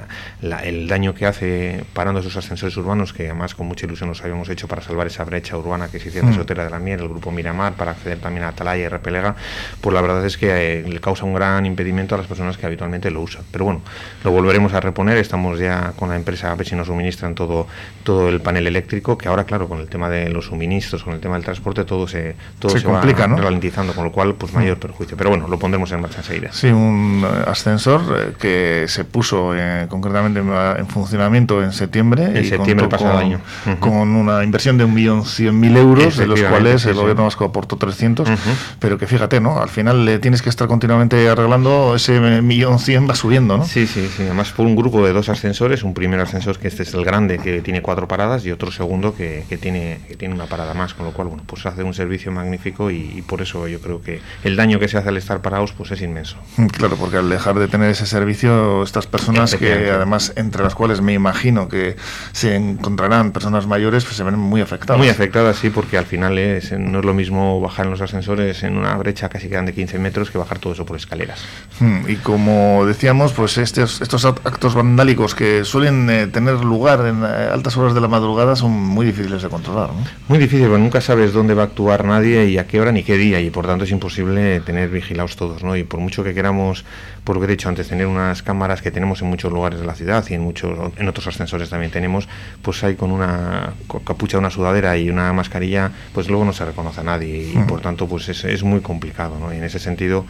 la- 0.42 0.60
el 0.64 0.88
daño 0.88 1.14
que 1.14 1.26
hace 1.26 1.84
parando 1.92 2.20
esos 2.20 2.36
ascensores 2.36 2.76
urbanos 2.76 3.12
que 3.12 3.26
además 3.26 3.54
con 3.54 3.66
mucha 3.66 3.86
ilusión 3.86 4.08
nos 4.08 4.20
habíamos 4.22 4.48
hecho 4.48 4.66
para 4.66 4.82
salvar 4.82 5.06
esa 5.06 5.22
brecha 5.24 5.56
urbana 5.56 5.88
que 5.88 6.00
se 6.00 6.08
hiciera 6.08 6.26
en 6.26 6.32
Mm. 6.32 6.36
Sotera 6.36 6.64
de 6.64 6.70
la 6.70 6.78
Miel, 6.80 7.00
el 7.00 7.08
grupo 7.08 7.30
Miramar, 7.30 7.65
para 7.72 7.92
acceder 7.92 8.18
también 8.18 8.44
a 8.44 8.48
Atalaya 8.48 8.84
y 8.84 8.88
Repelega, 8.88 9.36
pues 9.80 9.94
la 9.94 10.00
verdad 10.00 10.24
es 10.24 10.36
que 10.36 10.80
eh, 10.80 10.84
le 10.86 11.00
causa 11.00 11.24
un 11.24 11.34
gran 11.34 11.66
impedimento 11.66 12.14
a 12.14 12.18
las 12.18 12.26
personas 12.26 12.56
que 12.56 12.66
habitualmente 12.66 13.10
lo 13.10 13.20
usan. 13.20 13.42
Pero 13.50 13.64
bueno, 13.64 13.80
lo 14.24 14.30
volveremos 14.30 14.74
a 14.74 14.80
reponer, 14.80 15.18
estamos 15.18 15.58
ya 15.58 15.92
con 15.96 16.08
la 16.08 16.16
empresa 16.16 16.52
a 16.52 16.54
ver 16.54 16.66
si 16.66 16.74
nos 16.74 16.86
suministran 16.86 17.34
todo, 17.34 17.66
todo 18.04 18.28
el 18.28 18.40
panel 18.40 18.66
eléctrico, 18.66 19.18
que 19.18 19.28
ahora 19.28 19.44
claro, 19.44 19.68
con 19.68 19.80
el 19.80 19.88
tema 19.88 20.08
de 20.08 20.28
los 20.28 20.46
suministros, 20.46 21.02
con 21.02 21.14
el 21.14 21.20
tema 21.20 21.34
del 21.34 21.44
transporte, 21.44 21.84
todo 21.84 22.06
se, 22.06 22.36
todo 22.58 22.72
Se 22.72 22.80
se, 22.80 22.86
va 22.86 22.94
complica, 22.94 23.26
¿no? 23.26 23.36
ralentizando, 23.36 23.92
con 23.92 24.04
lo 24.04 24.12
cual 24.12 24.34
pues 24.34 24.52
mayor 24.52 24.78
perjuicio. 24.78 25.16
Pero 25.16 25.30
bueno, 25.30 25.48
lo 25.48 25.58
pondremos 25.58 25.90
en 25.92 26.00
marcha 26.00 26.18
enseguida. 26.18 26.52
Sí, 26.52 26.68
un 26.68 27.24
eh, 27.24 27.44
ascensor 27.46 28.02
eh, 28.16 28.32
que 28.38 28.84
se 28.88 29.04
puso 29.04 29.54
eh, 29.56 29.86
concretamente 29.88 30.40
en, 30.40 30.50
en 30.50 30.86
funcionamiento 30.86 31.62
en 31.62 31.72
septiembre. 31.72 32.24
En 32.34 32.44
septiembre 32.44 32.88
pasado 32.88 33.12
con, 33.12 33.20
año. 33.20 33.40
Con 33.80 34.14
una 34.14 34.44
inversión 34.44 34.78
de 34.78 34.86
1.100.000 34.86 35.76
euros, 35.76 36.16
de 36.16 36.26
los 36.26 36.40
cuales 36.42 36.84
el 36.86 36.94
gobierno 36.94 37.24
vasco 37.24 37.45
aportó 37.46 37.76
300. 37.76 38.28
Ujú. 38.28 38.50
Pero 38.78 38.98
que 38.98 39.06
fíjate, 39.06 39.40
¿no? 39.40 39.60
Al 39.60 39.68
final 39.68 40.04
le 40.04 40.18
tienes 40.18 40.42
que 40.42 40.48
estar 40.48 40.68
continuamente 40.68 41.28
arreglando, 41.28 41.94
ese 41.94 42.20
1.100.000 42.20 43.08
va 43.08 43.14
subiendo, 43.14 43.58
¿no? 43.58 43.64
Sí, 43.64 43.86
sí, 43.86 44.08
sí. 44.14 44.22
Además 44.24 44.52
por 44.52 44.66
un 44.66 44.76
grupo 44.76 45.04
de 45.04 45.12
dos 45.12 45.28
ascensores, 45.28 45.82
un 45.82 45.94
primer 45.94 46.20
ascensor 46.20 46.58
que 46.58 46.68
este 46.68 46.82
es 46.82 46.94
el 46.94 47.04
grande 47.04 47.38
que 47.38 47.60
tiene 47.62 47.82
cuatro 47.82 48.08
paradas 48.08 48.44
y 48.46 48.50
otro 48.50 48.70
segundo 48.70 49.14
que, 49.14 49.44
que 49.48 49.56
tiene 49.56 50.00
que 50.08 50.16
tiene 50.16 50.34
una 50.34 50.46
parada 50.46 50.74
más, 50.74 50.94
con 50.94 51.06
lo 51.06 51.12
cual 51.12 51.28
bueno, 51.28 51.42
pues 51.46 51.66
hace 51.66 51.82
un 51.82 51.94
servicio 51.94 52.32
magnífico 52.32 52.90
y, 52.90 53.12
y 53.16 53.22
por 53.22 53.42
eso 53.42 53.68
yo 53.68 53.80
creo 53.80 54.00
que 54.02 54.20
el 54.44 54.56
daño 54.56 54.78
que 54.78 54.88
se 54.88 54.98
hace 54.98 55.08
al 55.08 55.16
estar 55.16 55.40
parados 55.40 55.72
pues 55.72 55.90
es 55.90 56.02
inmenso. 56.02 56.36
Claro, 56.72 56.96
porque 56.96 57.16
al 57.16 57.28
dejar 57.28 57.58
de 57.58 57.68
tener 57.68 57.90
ese 57.90 58.06
servicio, 58.06 58.82
estas 58.82 59.06
personas 59.06 59.54
que 59.54 59.90
además, 59.90 60.32
entre 60.36 60.62
las 60.62 60.74
cuales 60.74 61.00
me 61.00 61.12
imagino 61.12 61.68
que 61.68 61.96
se 62.32 62.54
encontrarán 62.56 63.32
personas 63.32 63.66
mayores, 63.66 64.04
pues 64.04 64.16
se 64.16 64.24
ven 64.24 64.38
muy 64.38 64.60
afectadas. 64.60 64.98
Muy 64.98 65.08
afectada, 65.08 65.54
sí, 65.54 65.70
porque 65.70 65.98
al 65.98 66.04
final 66.04 66.38
es, 66.38 66.72
no 66.72 67.00
es 67.00 67.04
lo 67.04 67.14
mismo 67.14 67.35
bajar 67.60 67.86
en 67.86 67.90
los 67.92 68.00
ascensores 68.00 68.62
en 68.62 68.76
una 68.76 68.94
brecha 68.96 69.28
casi 69.28 69.48
grande 69.48 69.72
de 69.72 69.76
15 69.76 69.98
metros 69.98 70.30
que 70.30 70.38
bajar 70.38 70.58
todo 70.58 70.72
eso 70.72 70.84
por 70.86 70.96
escaleras. 70.96 71.40
Mm, 71.80 72.08
Y 72.08 72.16
como 72.16 72.84
decíamos, 72.86 73.32
pues 73.32 73.58
estos, 73.58 74.00
estos 74.00 74.24
act- 74.24 74.40
actos 74.44 74.74
vandálicos 74.74 75.34
que 75.34 75.64
suelen 75.64 76.08
eh, 76.10 76.26
tener 76.26 76.54
lugar 76.64 77.06
en 77.06 77.22
eh, 77.22 77.48
altas 77.52 77.76
horas 77.76 77.94
de 77.94 78.00
la 78.00 78.08
madrugada 78.08 78.56
son 78.56 78.72
muy 78.72 79.06
difíciles 79.06 79.42
de 79.42 79.48
controlar. 79.48 79.90
¿no? 79.90 80.04
Muy 80.28 80.38
difícil, 80.38 80.66
porque 80.68 80.82
nunca 80.82 81.00
sabes 81.00 81.32
dónde 81.32 81.54
va 81.54 81.62
a 81.62 81.66
actuar 81.66 82.04
nadie 82.04 82.46
y 82.48 82.58
a 82.58 82.66
qué 82.66 82.80
hora 82.80 82.92
ni 82.92 83.02
qué 83.02 83.16
día, 83.16 83.40
y 83.40 83.50
por 83.50 83.66
tanto 83.66 83.84
es 83.84 83.90
imposible 83.90 84.60
tener 84.60 84.88
vigilados 84.90 85.36
todos, 85.36 85.62
¿no? 85.62 85.76
Y 85.76 85.84
por 85.84 86.00
mucho 86.00 86.22
que 86.24 86.34
queramos, 86.34 86.84
por 87.24 87.36
lo 87.36 87.40
que 87.40 87.46
he 87.46 87.50
dicho 87.50 87.68
antes, 87.68 87.88
tener 87.88 88.06
unas 88.06 88.42
cámaras 88.42 88.82
que 88.82 88.90
tenemos 88.90 89.20
en 89.22 89.28
muchos 89.28 89.52
lugares 89.52 89.80
de 89.80 89.86
la 89.86 89.94
ciudad 89.94 90.24
y 90.28 90.34
en 90.34 90.42
muchos 90.42 90.92
en 90.96 91.08
otros 91.08 91.26
ascensores 91.26 91.70
también 91.70 91.90
tenemos, 91.92 92.28
pues 92.62 92.82
hay 92.84 92.94
con 92.94 93.10
una 93.12 93.72
capucha, 94.06 94.38
una 94.38 94.50
sudadera 94.50 94.96
y 94.96 95.10
una 95.10 95.32
mascarilla, 95.32 95.90
pues 96.12 96.28
luego 96.28 96.44
no 96.44 96.52
se 96.52 96.64
reconoce 96.64 97.00
a 97.00 97.04
nadie 97.04 97.25
y 97.26 97.56
Ujú. 97.56 97.66
por 97.66 97.80
tanto 97.80 98.06
pues 98.06 98.28
es, 98.28 98.44
es 98.44 98.62
muy 98.62 98.80
complicado, 98.80 99.38
¿no? 99.38 99.52
Y 99.52 99.56
en 99.56 99.64
ese 99.64 99.78
sentido, 99.78 100.24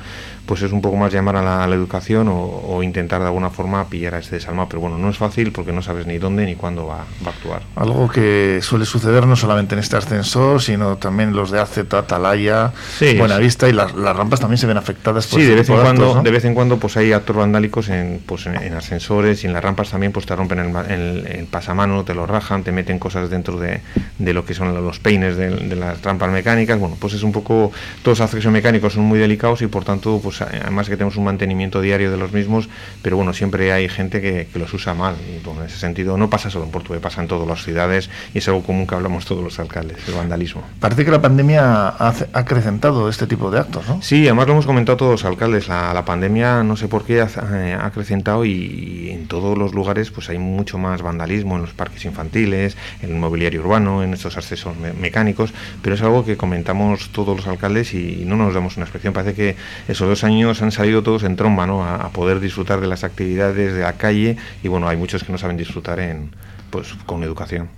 pues 0.47 0.63
es 0.63 0.73
un 0.73 0.81
poco 0.81 0.97
más 0.97 1.13
llamar 1.13 1.37
a 1.37 1.43
la, 1.43 1.65
a 1.65 1.67
la 1.67 1.75
educación 1.75 2.29
o, 2.29 2.35
o 2.69 2.83
intentar 2.83 3.21
de 3.21 3.27
alguna 3.27 3.51
forma 3.51 3.85
pillar 3.89 4.15
a 4.15 4.19
este 4.19 4.37
desalmado, 4.37 4.69
pero 4.69 4.81
bueno, 4.81 4.99
no 4.99 5.11
es 5.11 5.17
fácil 5.19 5.53
porque 5.53 5.73
no 5.73 5.83
sabes 5.83 6.07
ni 6.07 6.19
dónde 6.19 6.47
ni 6.47 6.55
cuándo 6.55 6.87
va, 6.87 7.05
va 7.25 7.31
a 7.31 7.31
actuar. 7.31 7.63
Algo 7.77 8.09
que 8.09 8.61
suele 8.63 8.85
suceder 8.87 9.27
no 9.27 9.37
solamente 9.37 9.75
en 9.75 9.81
este 9.81 9.97
ascensor, 9.97 10.63
sino 10.63 10.97
también 10.97 11.35
los 11.35 11.51
de 11.51 11.61
AZ, 11.61 11.79
Atalaya, 11.93 12.73
Sí, 12.99 13.17
Buenavista 13.19 13.69
y 13.69 13.73
las, 13.73 13.95
las 13.95 14.17
rampas 14.17 14.41
también 14.41 14.59
se 14.59 14.67
ven 14.67 14.77
afectadas 14.77 15.27
por 15.27 15.39
Sí, 15.41 15.43
este 15.45 15.51
de 15.51 15.57
vez 15.57 15.67
tipo 15.67 15.79
en 15.79 15.85
cuando, 15.85 16.03
actos, 16.05 16.17
¿no? 16.17 16.23
de 16.23 16.31
vez 16.31 16.45
en 16.45 16.55
cuando, 16.55 16.79
pues 16.79 16.97
hay 16.97 17.13
actos 17.13 17.37
vandálicos 17.37 17.89
en, 17.89 18.21
pues 18.25 18.47
en, 18.47 18.57
en 18.57 18.75
ascensores 18.75 19.43
y 19.45 19.47
en 19.47 19.53
las 19.53 19.63
rampas 19.63 19.91
también, 19.91 20.13
pues 20.13 20.27
te 20.27 20.35
rompen 20.37 20.59
el- 20.61 21.27
el 21.27 21.47
pasamano, 21.47 22.05
te 22.05 22.15
lo 22.15 22.27
rajan, 22.27 22.63
te 22.63 22.73
meten 22.73 22.99
cosas 22.99 23.29
dentro 23.31 23.59
de, 23.59 23.81
de 24.19 24.33
lo 24.33 24.45
que 24.45 24.55
son 24.55 24.73
los 24.75 24.99
peines 24.99 25.37
de, 25.37 25.51
de 25.51 25.77
las 25.77 26.01
rampas 26.03 26.31
mecánicas. 26.31 26.79
Bueno, 26.87 26.99
pues 27.01 27.15
es 27.15 27.25
un 27.25 27.33
poco, 27.33 27.73
todos 28.05 28.21
los 28.21 28.29
accesos 28.29 28.53
mecánicos 28.53 28.93
son 28.93 29.03
muy 29.03 29.19
delicados 29.19 29.61
y 29.63 29.67
por 29.67 29.83
tanto, 29.85 30.21
pues 30.23 30.41
además 30.41 30.89
que 30.89 30.97
tenemos 30.97 31.17
un 31.17 31.25
mantenimiento 31.25 31.81
diario 31.81 32.13
de 32.13 32.17
los 32.17 32.31
mismos, 32.33 32.69
pero 33.03 33.17
bueno, 33.17 33.33
siempre 33.33 33.73
hay 33.73 33.89
gente 33.89 34.21
que, 34.21 34.47
que 34.53 34.59
los 34.61 34.73
usa 34.73 34.95
mal 34.95 35.17
y 35.29 35.45
bueno, 35.45 35.63
en 35.63 35.67
ese 35.67 35.79
sentido 35.79 36.17
no 36.17 36.31
pasa 36.31 36.49
solo 36.49 36.65
en 36.65 36.71
Portugal, 36.71 37.01
pasa 37.01 37.21
en 37.23 37.27
todas 37.29 37.49
las 37.49 37.65
ciudades 37.65 38.09
y 38.33 38.39
es 38.39 38.47
algo 38.47 38.63
común 38.63 38.87
que 38.87 38.95
hablamos 38.95 39.25
todos 39.25 39.43
los 39.43 39.59
alcaldes, 39.59 39.97
el 40.07 40.15
vandalismo. 40.15 40.63
Parece 40.79 41.05
que 41.05 41.11
la 41.11 41.21
pandemia 41.21 41.89
ha 41.89 42.15
acrecentado 42.33 43.09
este 43.09 43.27
tipo 43.27 43.51
de 43.51 43.59
actos, 43.59 43.89
¿no? 43.89 44.01
Sí, 44.01 44.27
además 44.27 44.47
lo 44.47 44.53
hemos 44.53 44.67
comentado 44.67 44.97
todos 44.97 45.11
los 45.13 45.25
alcaldes, 45.25 45.67
la, 45.67 45.93
la 45.93 46.05
pandemia 46.05 46.63
no 46.63 46.77
sé 46.77 46.87
por 46.87 47.05
qué 47.05 47.21
ha, 47.21 47.29
eh, 47.53 47.77
ha 47.79 47.87
acrecentado 47.87 48.45
y, 48.45 48.51
y 48.53 49.11
en 49.11 49.27
todos 49.27 49.59
los 49.59 49.75
lugares 49.75 50.13
pues 50.13 50.29
hay 50.31 50.39
mucho 50.39 50.79
más 50.79 51.03
vandalismo 51.03 51.57
en 51.57 51.63
los 51.63 51.73
parques 51.73 52.05
infantiles, 52.05 52.77
en 53.03 53.11
el 53.11 53.17
mobiliario 53.17 53.61
urbano, 53.63 54.05
en 54.05 54.15
estos 54.15 54.37
accesos 54.37 54.77
me- 54.77 54.93
mecánicos, 54.93 55.53
pero 55.83 55.97
es 55.97 56.03
algo 56.03 56.25
que 56.25 56.37
comentamos 56.37 56.76
todos 57.13 57.37
los 57.37 57.47
alcaldes 57.47 57.95
y, 57.95 58.25
no 58.27 58.37
nos 58.37 58.55
damos 58.55 58.77
una 58.77 58.85
expresión. 58.85 59.13
Parece 59.13 59.35
que 59.35 59.57
esos 59.89 60.09
dos 60.09 60.25
años 60.25 60.63
han 60.63 60.73
salido 60.73 61.03
todos 61.03 61.23
en 61.25 61.37
tromba, 61.37 61.67
¿no? 61.67 61.85
A 61.85 62.09
poder 62.11 62.41
disfrutar 62.41 62.81
de 62.81 62.87
las 62.87 63.05
actividades 63.05 63.75
de 63.75 63.81
la 63.81 63.95
calle 63.95 64.37
y 64.63 64.69
bueno, 64.69 64.89
hay 64.89 64.97
muchos 64.97 65.25
que 65.25 65.33
no 65.33 65.39
saben 65.39 65.57
disfrutar 65.57 66.01
en, 66.01 66.31
pues 66.71 66.95
con 67.07 67.23
educación. 67.23 67.69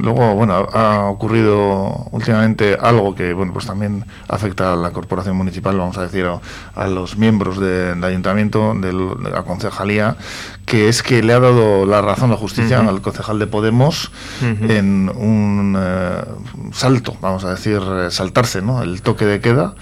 Luego, 0.00 0.34
bueno, 0.34 0.54
ha 0.72 1.04
ocurrido 1.04 2.08
últimamente 2.10 2.76
algo 2.80 3.14
que, 3.14 3.32
bueno, 3.32 3.52
pues 3.52 3.66
también 3.66 4.04
afecta 4.28 4.72
a 4.72 4.76
la 4.76 4.90
corporación 4.90 5.36
municipal, 5.36 5.76
vamos 5.76 5.98
a 5.98 6.02
decir, 6.02 6.26
a, 6.74 6.88
los 6.88 7.16
miembros 7.16 7.60
del 7.60 8.02
ayuntamiento, 8.02 8.74
de 8.74 8.92
la 8.92 9.42
concejalía, 9.42 10.16
que 10.64 10.88
es 10.88 11.02
que 11.02 11.22
le 11.22 11.32
ha 11.32 11.40
dado 11.40 11.86
la 11.86 12.02
razón 12.02 12.30
la 12.30 12.36
justicia 12.36 12.80
al 12.80 13.00
concejal 13.00 13.38
de 13.38 13.46
Podemos 13.46 14.10
en 14.40 15.10
un 15.14 15.76
eh, 15.78 16.24
salto, 16.72 17.16
vamos 17.20 17.44
a 17.44 17.50
decir, 17.50 17.80
eh, 17.82 18.10
saltarse, 18.10 18.60
¿no? 18.60 18.82
El 18.82 19.02
toque 19.02 19.24
de 19.24 19.40
queda 19.40 19.74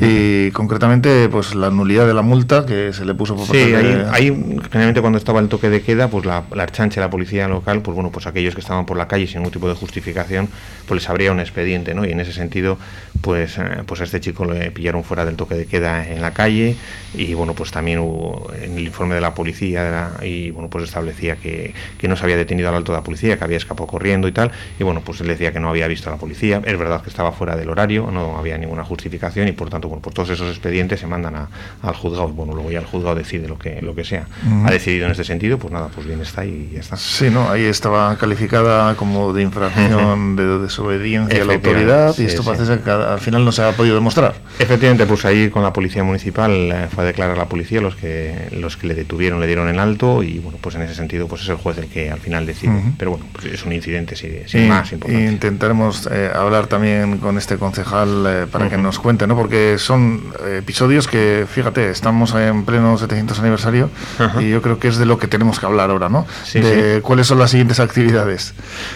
y 0.00 0.50
concretamente, 0.52 1.28
pues 1.28 1.54
la 1.54 1.70
nulidad 1.70 2.06
de 2.06 2.14
la 2.14 2.22
multa 2.22 2.66
que 2.66 2.92
se 2.92 3.04
le 3.04 3.14
puso 3.14 3.36
por 3.36 3.46
sí, 3.46 3.74
ahí, 4.12 4.28
generalmente 4.70 5.00
cuando 5.00 5.18
estaba 5.18 5.40
el 5.40 5.48
toque 5.48 5.70
de 5.70 5.82
queda, 5.82 6.08
pues 6.08 6.24
la, 6.24 6.44
la 6.54 6.66
la 6.96 7.10
policía 7.10 7.48
local, 7.48 7.82
pues 7.82 7.94
bueno, 7.94 8.07
pues 8.10 8.26
aquellos 8.26 8.54
que 8.54 8.60
estaban 8.60 8.86
por 8.86 8.96
la 8.96 9.08
calle 9.08 9.26
sin 9.26 9.38
ningún 9.38 9.52
tipo 9.52 9.68
de 9.68 9.74
justificación, 9.74 10.48
pues 10.86 11.02
les 11.02 11.10
habría 11.10 11.32
un 11.32 11.40
expediente, 11.40 11.94
¿no? 11.94 12.04
Y 12.04 12.12
en 12.12 12.20
ese 12.20 12.32
sentido, 12.32 12.78
pues, 13.20 13.58
eh, 13.58 13.82
pues 13.86 14.00
a 14.00 14.04
este 14.04 14.20
chico 14.20 14.44
le 14.44 14.70
pillaron 14.70 15.04
fuera 15.04 15.24
del 15.24 15.36
toque 15.36 15.54
de 15.54 15.66
queda 15.66 16.08
en 16.08 16.22
la 16.22 16.32
calle 16.32 16.76
y 17.14 17.34
bueno, 17.34 17.54
pues 17.54 17.70
también 17.70 17.98
hubo 17.98 18.50
en 18.60 18.78
el 18.78 18.84
informe 18.86 19.14
de 19.14 19.20
la 19.20 19.34
policía 19.34 20.12
y 20.22 20.50
bueno, 20.50 20.68
pues 20.68 20.84
establecía 20.84 21.36
que, 21.36 21.74
que 21.98 22.08
no 22.08 22.16
se 22.16 22.24
había 22.24 22.36
detenido 22.36 22.68
al 22.68 22.74
alto 22.74 22.92
de 22.92 22.98
la 22.98 23.04
policía, 23.04 23.36
que 23.36 23.44
había 23.44 23.56
escapado 23.56 23.86
corriendo 23.86 24.28
y 24.28 24.32
tal, 24.32 24.50
y 24.78 24.84
bueno, 24.84 25.02
pues 25.04 25.20
él 25.20 25.28
decía 25.28 25.52
que 25.52 25.60
no 25.60 25.68
había 25.68 25.88
visto 25.88 26.08
a 26.08 26.12
la 26.12 26.18
policía, 26.18 26.62
es 26.64 26.78
verdad 26.78 27.02
que 27.02 27.10
estaba 27.10 27.32
fuera 27.32 27.56
del 27.56 27.70
horario, 27.70 28.10
no 28.10 28.38
había 28.38 28.58
ninguna 28.58 28.84
justificación 28.84 29.48
y 29.48 29.52
por 29.52 29.70
tanto, 29.70 29.88
bueno, 29.88 30.02
por 30.02 30.12
todos 30.12 30.30
esos 30.30 30.48
expedientes 30.48 31.00
se 31.00 31.06
mandan 31.06 31.48
al 31.82 31.94
juzgado, 31.94 32.28
bueno, 32.28 32.54
luego 32.54 32.70
ya 32.70 32.78
el 32.78 32.86
juzgado 32.86 33.16
decide 33.16 33.48
lo 33.48 33.58
que, 33.58 33.80
lo 33.82 33.94
que 33.94 34.04
sea. 34.04 34.26
Ha 34.64 34.70
decidido 34.70 35.06
en 35.06 35.12
este 35.12 35.24
sentido, 35.24 35.58
pues 35.58 35.72
nada, 35.72 35.88
pues 35.94 36.06
bien 36.06 36.20
está 36.20 36.44
y 36.44 36.70
ya 36.72 36.80
está. 36.80 36.96
Sí, 36.96 37.30
no, 37.30 37.50
ahí 37.50 37.64
estaba 37.64 37.97
calificada 38.18 38.94
como 38.94 39.32
de 39.32 39.42
infracción 39.42 40.36
de 40.36 40.58
desobediencia 40.58 41.42
a 41.42 41.44
la 41.44 41.54
autoridad 41.54 42.14
y 42.18 42.24
esto 42.24 42.44
parece 42.44 42.80
que 42.80 42.90
al 42.90 43.20
final 43.20 43.44
no 43.44 43.52
se 43.52 43.62
ha 43.62 43.72
podido 43.72 43.94
demostrar. 43.94 44.34
Efectivamente, 44.58 45.06
pues 45.06 45.24
ahí 45.24 45.50
con 45.50 45.62
la 45.62 45.72
policía 45.72 46.04
municipal 46.04 46.50
eh, 46.50 46.88
fue 46.92 47.04
a 47.04 47.06
declarar 47.06 47.36
a 47.36 47.38
la 47.38 47.46
policía 47.46 47.80
los 47.80 47.96
que 47.96 48.48
los 48.52 48.76
que 48.76 48.86
le 48.86 48.94
detuvieron 48.94 49.40
le 49.40 49.46
dieron 49.46 49.68
en 49.68 49.78
alto 49.78 50.22
y 50.22 50.38
bueno, 50.38 50.58
pues 50.60 50.74
en 50.74 50.82
ese 50.82 50.94
sentido 50.94 51.28
pues 51.28 51.42
es 51.42 51.48
el 51.48 51.56
juez 51.56 51.78
el 51.78 51.88
que 51.88 52.10
al 52.10 52.18
final 52.18 52.46
decide. 52.46 52.72
Pero 52.98 53.12
bueno, 53.12 53.26
pues 53.32 53.46
es 53.46 53.64
un 53.64 53.72
incidente 53.72 54.16
sin, 54.16 54.68
más 54.68 54.92
importante. 54.92 55.24
Intentaremos 55.24 56.08
eh, 56.10 56.30
hablar 56.34 56.66
también 56.66 57.18
con 57.18 57.38
este 57.38 57.56
concejal 57.56 58.24
eh, 58.26 58.46
para 58.50 58.68
que 58.68 58.76
nos 58.76 58.98
cuente, 58.98 59.26
¿no? 59.26 59.36
Porque 59.36 59.76
son 59.78 60.32
episodios 60.58 61.06
que, 61.06 61.46
fíjate, 61.48 61.90
estamos 61.90 62.34
en 62.34 62.64
pleno 62.64 62.96
700 62.98 63.38
aniversario 63.38 63.90
y 64.40 64.50
yo 64.50 64.62
creo 64.62 64.78
que 64.78 64.88
es 64.88 64.98
de 64.98 65.06
lo 65.06 65.18
que 65.18 65.28
tenemos 65.28 65.60
que 65.60 65.66
hablar 65.66 65.90
ahora, 65.90 66.08
¿no? 66.08 66.26
de 66.52 67.00
cuáles 67.02 67.26
son 67.26 67.38
las 67.38 67.50
siguientes 67.50 67.80
actividades. 67.80 67.87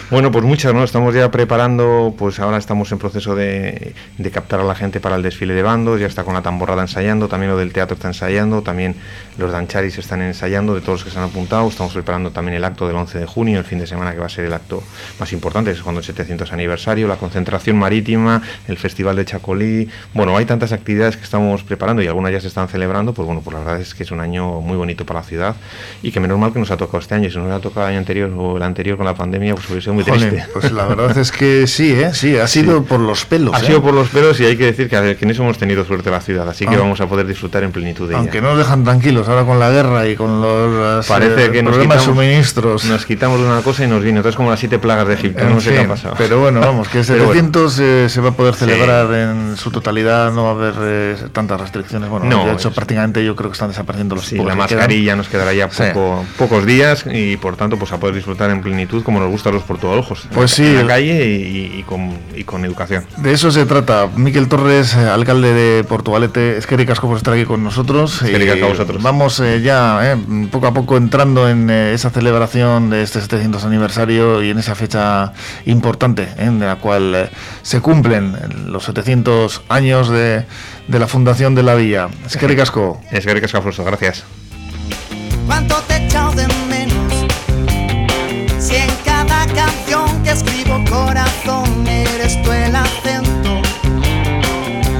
Bueno, 0.09 0.31
pues 0.31 0.43
muchas, 0.43 0.73
¿no? 0.73 0.83
Estamos 0.83 1.13
ya 1.13 1.31
preparando, 1.31 2.13
pues 2.17 2.39
ahora 2.39 2.57
estamos 2.57 2.91
en 2.91 2.99
proceso 2.99 3.35
de, 3.35 3.93
captar 4.31 4.59
a 4.59 4.63
la 4.63 4.75
gente 4.75 4.99
para 4.99 5.15
el 5.15 5.23
desfile 5.23 5.53
de 5.53 5.61
bandos, 5.61 5.99
ya 5.99 6.07
está 6.07 6.23
con 6.23 6.33
la 6.33 6.41
tamborrada 6.41 6.81
ensayando, 6.81 7.27
también 7.27 7.51
lo 7.51 7.57
del 7.57 7.71
teatro 7.71 7.95
está 7.95 8.07
ensayando, 8.07 8.61
también 8.61 8.95
los 9.37 9.51
dancharis 9.51 9.97
están 9.97 10.21
ensayando, 10.21 10.75
de 10.75 10.81
todos 10.81 10.99
los 10.99 11.03
que 11.05 11.11
se 11.11 11.17
han 11.17 11.25
apuntado, 11.25 11.67
estamos 11.67 11.93
preparando 11.93 12.31
también 12.31 12.55
el 12.55 12.63
acto 12.63 12.87
del 12.87 12.95
11 12.95 13.19
de 13.19 13.25
junio, 13.25 13.59
el 13.59 13.65
fin 13.65 13.79
de 13.79 13.87
semana 13.87 14.13
que 14.13 14.19
va 14.19 14.25
a 14.25 14.29
ser 14.29 14.45
el 14.45 14.53
acto 14.53 14.83
más 15.19 15.31
importante, 15.33 15.71
es 15.71 15.81
cuando 15.81 15.99
el 15.99 16.05
700 16.05 16.51
aniversario, 16.51 17.07
la 17.07 17.17
concentración 17.17 17.77
marítima, 17.77 18.41
el 18.67 18.77
festival 18.77 19.15
de 19.15 19.25
Chacolí, 19.25 19.89
bueno, 20.13 20.35
hay 20.37 20.45
tantas 20.45 20.71
actividades 20.71 21.17
que 21.17 21.23
estamos 21.23 21.63
preparando 21.63 22.01
y 22.01 22.07
algunas 22.07 22.31
ya 22.31 22.41
se 22.41 22.47
están 22.47 22.67
celebrando, 22.67 23.13
pues 23.13 23.25
bueno, 23.25 23.41
pues 23.43 23.53
la 23.53 23.59
verdad 23.59 23.81
es 23.81 23.93
que 23.93 24.03
es 24.03 24.11
un 24.11 24.19
año 24.19 24.61
muy 24.61 24.77
bonito 24.77 25.05
para 25.05 25.21
la 25.21 25.25
ciudad 25.25 25.55
y 26.01 26.11
que 26.11 26.19
menos 26.19 26.37
mal 26.37 26.53
que 26.53 26.59
nos 26.59 26.71
ha 26.71 26.77
tocado 26.77 26.99
este 26.99 27.15
año, 27.15 27.29
si 27.29 27.37
nos 27.37 27.51
ha 27.51 27.59
tocado 27.59 27.87
el 27.87 27.91
año 27.91 27.99
anterior 27.99 28.31
o 28.35 28.57
el 28.57 28.63
anterior 28.63 28.82
con 28.91 29.05
la 29.05 29.15
pandemia, 29.15 29.55
pues 29.55 29.69
hubiese 29.69 29.85
sido 29.85 29.93
muy 29.93 30.03
triste. 30.03 30.45
Pues 30.53 30.71
la 30.71 30.85
verdad 30.85 31.17
es 31.17 31.31
que 31.31 31.67
sí, 31.67 31.91
¿eh? 31.91 32.13
sí, 32.13 32.37
ha 32.37 32.47
sido 32.47 32.83
por 32.83 32.99
los 32.99 33.25
pelos. 33.25 33.55
Ha 33.55 33.59
¿eh? 33.59 33.67
sido 33.67 33.81
por 33.81 33.93
los 33.93 34.09
pelos 34.09 34.39
y 34.39 34.45
hay 34.45 34.57
que 34.57 34.65
decir 34.65 34.89
que, 34.89 34.95
a 34.95 35.01
ver, 35.01 35.17
que 35.17 35.25
en 35.25 35.31
eso 35.31 35.43
hemos 35.43 35.57
tenido 35.57 35.85
suerte 35.85 36.11
la 36.11 36.21
ciudad, 36.21 36.47
así 36.47 36.65
que 36.65 36.75
ah. 36.75 36.79
vamos 36.79 37.01
a 37.01 37.07
poder 37.07 37.25
disfrutar 37.25 37.63
en 37.63 37.71
plenitud 37.71 38.09
de 38.09 38.15
Aunque 38.15 38.41
no 38.41 38.49
nos 38.49 38.57
dejan 38.57 38.83
tranquilos 38.83 39.29
ahora 39.29 39.45
con 39.45 39.59
la 39.59 39.69
guerra 39.69 40.07
y 40.07 40.15
con 40.15 40.41
los 40.41 41.07
Parece 41.07 41.45
eh, 41.45 41.51
que 41.51 41.63
nos 41.63 41.77
quitamos, 41.77 42.03
suministros. 42.03 42.85
Nos 42.85 43.05
quitamos 43.05 43.39
una 43.39 43.61
cosa 43.61 43.85
y 43.85 43.87
nos 43.87 44.03
vino. 44.03 44.17
Entonces, 44.17 44.35
como 44.35 44.49
las 44.49 44.59
siete 44.59 44.79
plagas 44.79 45.07
de 45.07 45.13
Egipto, 45.15 45.47
no 45.49 45.59
sé 45.61 45.71
qué 45.71 45.79
ha 45.79 45.87
pasado. 45.87 46.15
Pero 46.17 46.39
bueno, 46.39 46.59
vamos, 46.61 46.89
que 46.89 46.99
el 46.99 47.05
700 47.05 47.79
eh, 47.79 48.09
se 48.09 48.21
va 48.21 48.29
a 48.29 48.33
poder 48.33 48.55
celebrar 48.55 49.13
en 49.13 49.57
su 49.57 49.71
totalidad, 49.71 50.31
no 50.31 50.43
va 50.43 50.49
a 50.49 50.53
haber 50.53 50.73
eh, 50.81 51.15
tantas 51.31 51.59
restricciones. 51.59 52.09
Bueno, 52.09 52.25
no, 52.25 52.45
de 52.45 52.53
hecho, 52.53 52.71
prácticamente 52.71 53.23
yo 53.23 53.35
creo 53.35 53.49
que 53.49 53.53
están 53.53 53.69
desapareciendo 53.69 54.15
los 54.15 54.25
sí, 54.25 54.37
La 54.37 54.55
mascarilla 54.55 55.15
nos 55.15 55.27
quedará 55.27 55.53
ya 55.53 55.69
poco, 55.69 56.25
pocos 56.37 56.65
días 56.65 57.05
y 57.11 57.37
por 57.37 57.55
tanto, 57.55 57.77
pues 57.77 57.91
a 57.91 57.99
poder 57.99 58.15
disfrutar 58.15 58.49
en 58.49 58.61
plenitud 58.61 58.72
como 59.03 59.19
nos 59.19 59.29
gusta 59.29 59.49
a 59.49 59.51
los 59.53 59.63
portugalojos. 59.63 60.27
Pues 60.33 60.51
sí. 60.51 60.65
En 60.65 60.87
la 60.87 60.93
calle 60.93 61.25
y, 61.25 61.83
con, 61.83 62.11
y, 62.35 62.43
con, 62.43 62.65
educación. 62.65 63.05
De 63.17 63.33
eso 63.33 63.51
se 63.51 63.65
trata. 63.65 64.07
Miquel 64.15 64.47
Torres, 64.47 64.95
alcalde 64.95 65.53
de 65.53 65.83
Portugalete, 65.83 66.57
es 66.57 66.67
que 66.67 66.77
ricasco 66.77 67.07
por 67.07 67.17
estar 67.17 67.33
aquí 67.33 67.45
con 67.45 67.63
nosotros. 67.63 68.21
Es 68.21 68.63
a 68.63 68.67
vosotros. 68.67 69.01
Vamos 69.01 69.41
ya, 69.63 70.17
poco 70.51 70.67
a 70.67 70.73
poco 70.73 70.97
entrando 70.97 71.49
en 71.49 71.69
eh, 71.69 71.93
esa 71.93 72.09
celebración 72.09 72.89
de 72.89 73.03
este 73.03 73.21
700 73.21 73.63
aniversario 73.65 74.43
y 74.43 74.49
en 74.49 74.59
esa 74.59 74.75
fecha 74.75 75.33
importante 75.65 76.27
en 76.37 76.59
la 76.59 76.77
cual 76.77 77.15
eh, 77.15 77.29
se 77.61 77.81
cumplen 77.81 78.35
los 78.67 78.85
700 78.85 79.61
años 79.69 80.09
de, 80.09 80.45
de 80.87 80.99
la 80.99 81.07
fundación 81.07 81.55
de 81.55 81.63
la 81.63 81.75
villa. 81.75 82.09
Es 82.25 82.37
que 82.37 82.47
ricasco. 82.47 83.01
Es 83.11 83.25
que 83.25 83.33
ricasco, 83.33 83.63
gracias. 83.85 84.23
¿Cuánto 85.45 85.75
te 85.87 86.07
escribo 90.63 90.83
corazón 90.89 91.87
eres 91.87 92.41
tú 92.41 92.51
el 92.51 92.75
acento. 92.75 93.61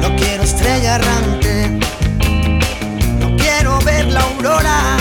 No 0.01 0.15
quiero 0.15 0.43
estrella 0.43 0.95
errante, 0.95 1.79
no 3.19 3.35
quiero 3.37 3.79
ver 3.79 4.07
la 4.07 4.21
aurora. 4.21 4.97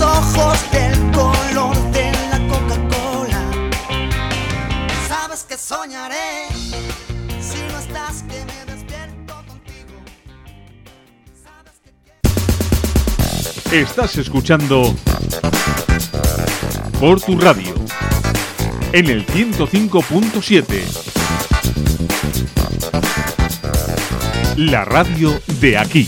ojos 0.00 0.58
del 0.72 0.98
color 1.12 1.76
de 1.92 2.10
la 2.30 2.38
Coca-Cola. 2.48 3.42
Sabes 5.06 5.44
que 5.44 5.56
soñaré 5.56 6.48
si 7.40 7.58
no 7.70 7.78
estás 7.78 8.24
que 8.24 8.44
me 8.44 8.72
despierto 8.72 9.34
contigo. 9.46 9.94
Sabes 11.44 11.74
que... 13.70 13.80
Estás 13.80 14.16
escuchando 14.16 14.92
por 16.98 17.20
tu 17.20 17.38
radio 17.38 17.81
en 18.92 19.06
el 19.06 19.26
105.7. 19.26 20.82
La 24.56 24.84
radio 24.84 25.40
de 25.60 25.78
aquí. 25.78 26.06